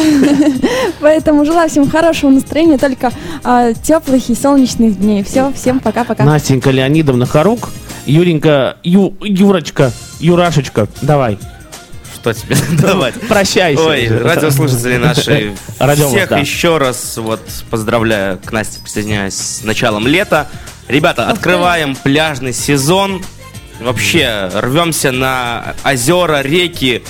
поэтому 0.99 1.45
желаю 1.45 1.69
всем 1.69 1.89
хорошего 1.89 2.29
настроения, 2.29 2.77
только 2.77 3.11
а, 3.43 3.73
теплых 3.73 4.29
и 4.29 4.35
солнечных 4.35 4.99
дней. 4.99 5.23
Все, 5.23 5.51
всем 5.53 5.79
пока-пока. 5.79 6.23
Настенька 6.23 6.71
Леонидовна 6.71 7.25
Харук, 7.25 7.69
Юренька, 8.05 8.77
Ю, 8.83 9.15
Юрочка, 9.21 9.91
Юрашечка, 10.19 10.87
давай, 11.01 11.37
Что 12.15 12.33
тебе 12.33 12.55
давать? 12.81 13.13
прощайся. 13.27 13.81
Ой, 13.81 14.07
радиослушатели 14.07 14.97
наши, 14.97 15.53
всех 16.07 16.29
да. 16.29 16.37
еще 16.39 16.77
раз 16.77 17.17
вот 17.17 17.41
поздравляю, 17.69 18.39
к 18.43 18.51
Насте 18.51 18.81
присоединяюсь 18.81 19.35
с 19.35 19.63
началом 19.63 20.05
лета. 20.07 20.47
Ребята, 20.87 21.29
открываем 21.29 21.95
пляжный 21.95 22.51
сезон. 22.53 23.21
Вообще, 23.79 24.51
рвемся 24.53 25.11
на 25.11 25.73
озера, 25.83 26.41
реки, 26.41 27.01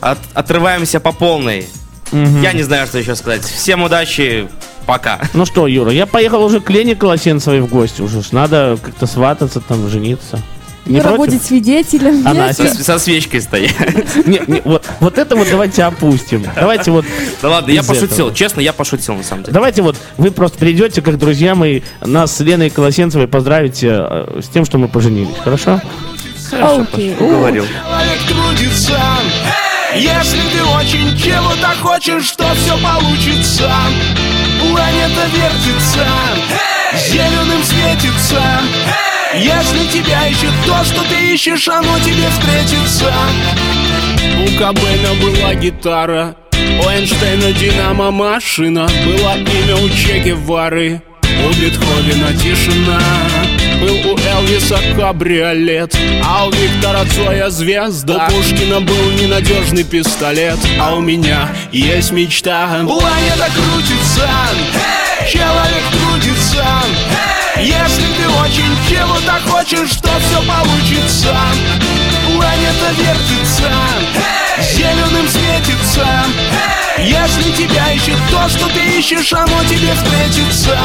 от- 0.00 0.18
отрываемся 0.34 1.00
по 1.00 1.12
полной. 1.12 1.66
Я 2.12 2.52
не 2.52 2.62
знаю, 2.62 2.86
что 2.86 2.98
еще 2.98 3.16
сказать. 3.16 3.42
Всем 3.44 3.82
удачи, 3.82 4.48
пока. 4.86 5.18
Ну 5.34 5.44
что, 5.44 5.66
Юра, 5.66 5.90
я 5.90 6.06
поехал 6.06 6.42
уже 6.44 6.60
к 6.60 6.70
Лене 6.70 6.94
Колосенцевой 6.94 7.60
в 7.60 7.66
гости 7.68 8.00
уже. 8.02 8.22
ж 8.22 8.30
Надо 8.32 8.78
как-то 8.82 9.06
свататься, 9.06 9.60
там, 9.60 9.88
жениться. 9.88 10.40
Не 10.84 10.98
Юра 10.98 11.08
против? 11.08 11.18
будет 11.18 11.42
свидетелем. 11.42 12.22
А? 12.24 12.32
Настя? 12.32 12.72
Со, 12.72 12.84
со 12.84 12.98
свечкой 13.00 13.40
стоять. 13.40 13.74
Не, 14.24 14.40
не, 14.46 14.60
вот, 14.64 14.84
вот 15.00 15.18
это 15.18 15.34
вот 15.34 15.48
давайте 15.50 15.82
опустим. 15.82 16.46
Давайте 16.54 16.92
вот, 16.92 17.04
Да 17.42 17.48
ладно, 17.48 17.72
я 17.72 17.82
пошутил. 17.82 18.06
этого. 18.28 18.34
Честно, 18.34 18.60
я 18.60 18.72
пошутил 18.72 19.14
на 19.16 19.24
самом 19.24 19.42
деле. 19.42 19.52
давайте 19.52 19.82
вот 19.82 19.96
вы 20.16 20.30
просто 20.30 20.58
придете, 20.58 21.02
как 21.02 21.18
друзья 21.18 21.56
мои, 21.56 21.80
нас 22.02 22.36
с 22.36 22.38
Леной 22.40 22.70
Колосенцевой 22.70 23.26
поздравите 23.26 23.88
э, 23.90 24.40
с 24.44 24.48
тем, 24.48 24.64
что 24.64 24.78
мы 24.78 24.86
поженились. 24.86 25.34
Хорошо? 25.42 25.80
Окей. 26.52 27.16
Говорил. 27.18 27.64
Человек 27.66 28.20
трудится 28.28 28.96
Если 29.98 30.40
ты 30.52 30.62
очень 30.62 31.16
чего-то 31.16 31.68
хочешь, 31.80 32.30
то 32.32 32.44
все 32.54 32.76
получится. 32.78 33.72
Планета 34.60 35.26
вертится 35.32 36.06
Зеленым 37.08 37.62
светится. 37.62 38.42
Если 39.34 39.86
тебя 39.98 40.28
ищет 40.28 40.52
то, 40.66 40.84
что 40.84 41.02
ты 41.04 41.34
ищешь, 41.34 41.68
оно 41.68 41.98
тебе 42.00 42.28
встретится. 42.28 43.12
У 44.38 44.58
Кобейна 44.58 45.14
была 45.14 45.54
гитара 45.54 46.36
У 46.52 46.88
Эйнштейна 46.88 47.52
динамо 47.52 48.10
машина 48.10 48.86
Было 49.04 49.36
имя 49.36 49.76
у 49.76 49.88
Че 49.88 50.18
Гевары. 50.20 51.02
У 51.22 51.48
Бетховена 51.54 52.32
тишина 52.34 53.00
Был 53.80 54.12
у 54.12 54.18
Элвиса 54.18 54.78
кабриолет. 54.96 55.94
А 56.24 56.46
у 56.46 56.50
Виктора 56.50 57.04
Цоя 57.14 57.50
звезда. 57.50 58.28
У 58.28 58.32
Пушкина 58.32 58.80
был 58.80 59.10
ненадежный 59.12 59.84
пистолет. 59.84 60.58
А 60.80 60.94
у 60.94 61.00
меня 61.00 61.48
есть 61.72 62.12
мечта. 62.12 62.80
Планета 62.86 63.50
крутится. 63.54 64.28
Человек 65.28 65.82
трудится. 65.92 66.64
Если 67.58 68.06
ты 68.16 68.28
очень 68.42 68.72
чего-то 68.88 69.40
хочешь, 69.48 69.96
то 69.96 70.10
все 70.20 70.42
получится. 70.42 71.36
Планета 72.26 72.90
вертится. 72.98 73.70
Зеленым 74.60 75.28
светится. 75.28 76.06
Если 76.98 77.52
тебя 77.52 77.92
ищет 77.92 78.16
то, 78.30 78.48
что 78.48 78.68
ты 78.68 78.98
ищешь, 78.98 79.32
оно 79.32 79.62
тебе 79.64 79.92
встретится 79.94 80.78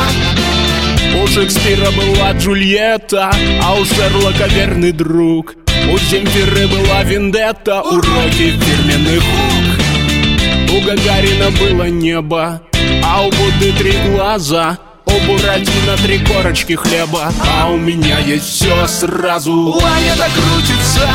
у 1.15 1.27
Шекспира 1.27 1.91
была 1.91 2.31
Джульетта, 2.33 3.31
а 3.61 3.75
у 3.75 3.85
Шерлока 3.85 4.47
верный 4.47 4.91
друг. 4.91 5.55
У 5.91 5.97
Земфиры 5.97 6.67
была 6.67 7.03
Вендетта, 7.03 7.81
у 7.81 7.95
Рокки 7.95 8.51
фирменный 8.51 9.19
хук. 9.19 10.73
У 10.73 10.81
Гагарина 10.85 11.51
было 11.51 11.83
небо, 11.89 12.61
а 13.03 13.23
у 13.23 13.29
Будды 13.29 13.73
три 13.77 13.93
глаза. 14.09 14.77
У 15.05 15.19
Буратино 15.27 15.97
три 16.03 16.19
корочки 16.19 16.73
хлеба, 16.75 17.33
а 17.59 17.69
у 17.69 17.77
меня 17.77 18.19
есть 18.19 18.45
все 18.45 18.87
сразу. 18.87 19.77
Планета 19.77 20.29
крутится, 20.33 21.09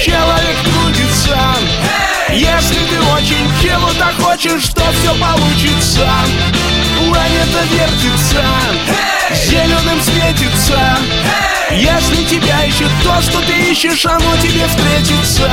человек 0.00 0.56
трудится. 0.64 1.38
Если 2.30 2.74
ты 2.86 3.00
очень 3.12 3.48
чего-то 3.62 4.12
хочешь, 4.20 4.68
то 4.68 4.82
все 4.92 5.14
получится. 5.14 6.08
Планета 6.98 7.62
вертится, 7.70 8.44
зеленым 9.46 10.00
светится. 10.00 10.98
Если 11.70 12.24
тебя 12.24 12.64
ищет 12.64 12.90
то, 13.02 13.20
что 13.22 13.40
ты 13.40 13.70
ищешь, 13.70 14.06
оно 14.06 14.36
тебе 14.38 14.66
встретится. 14.66 15.50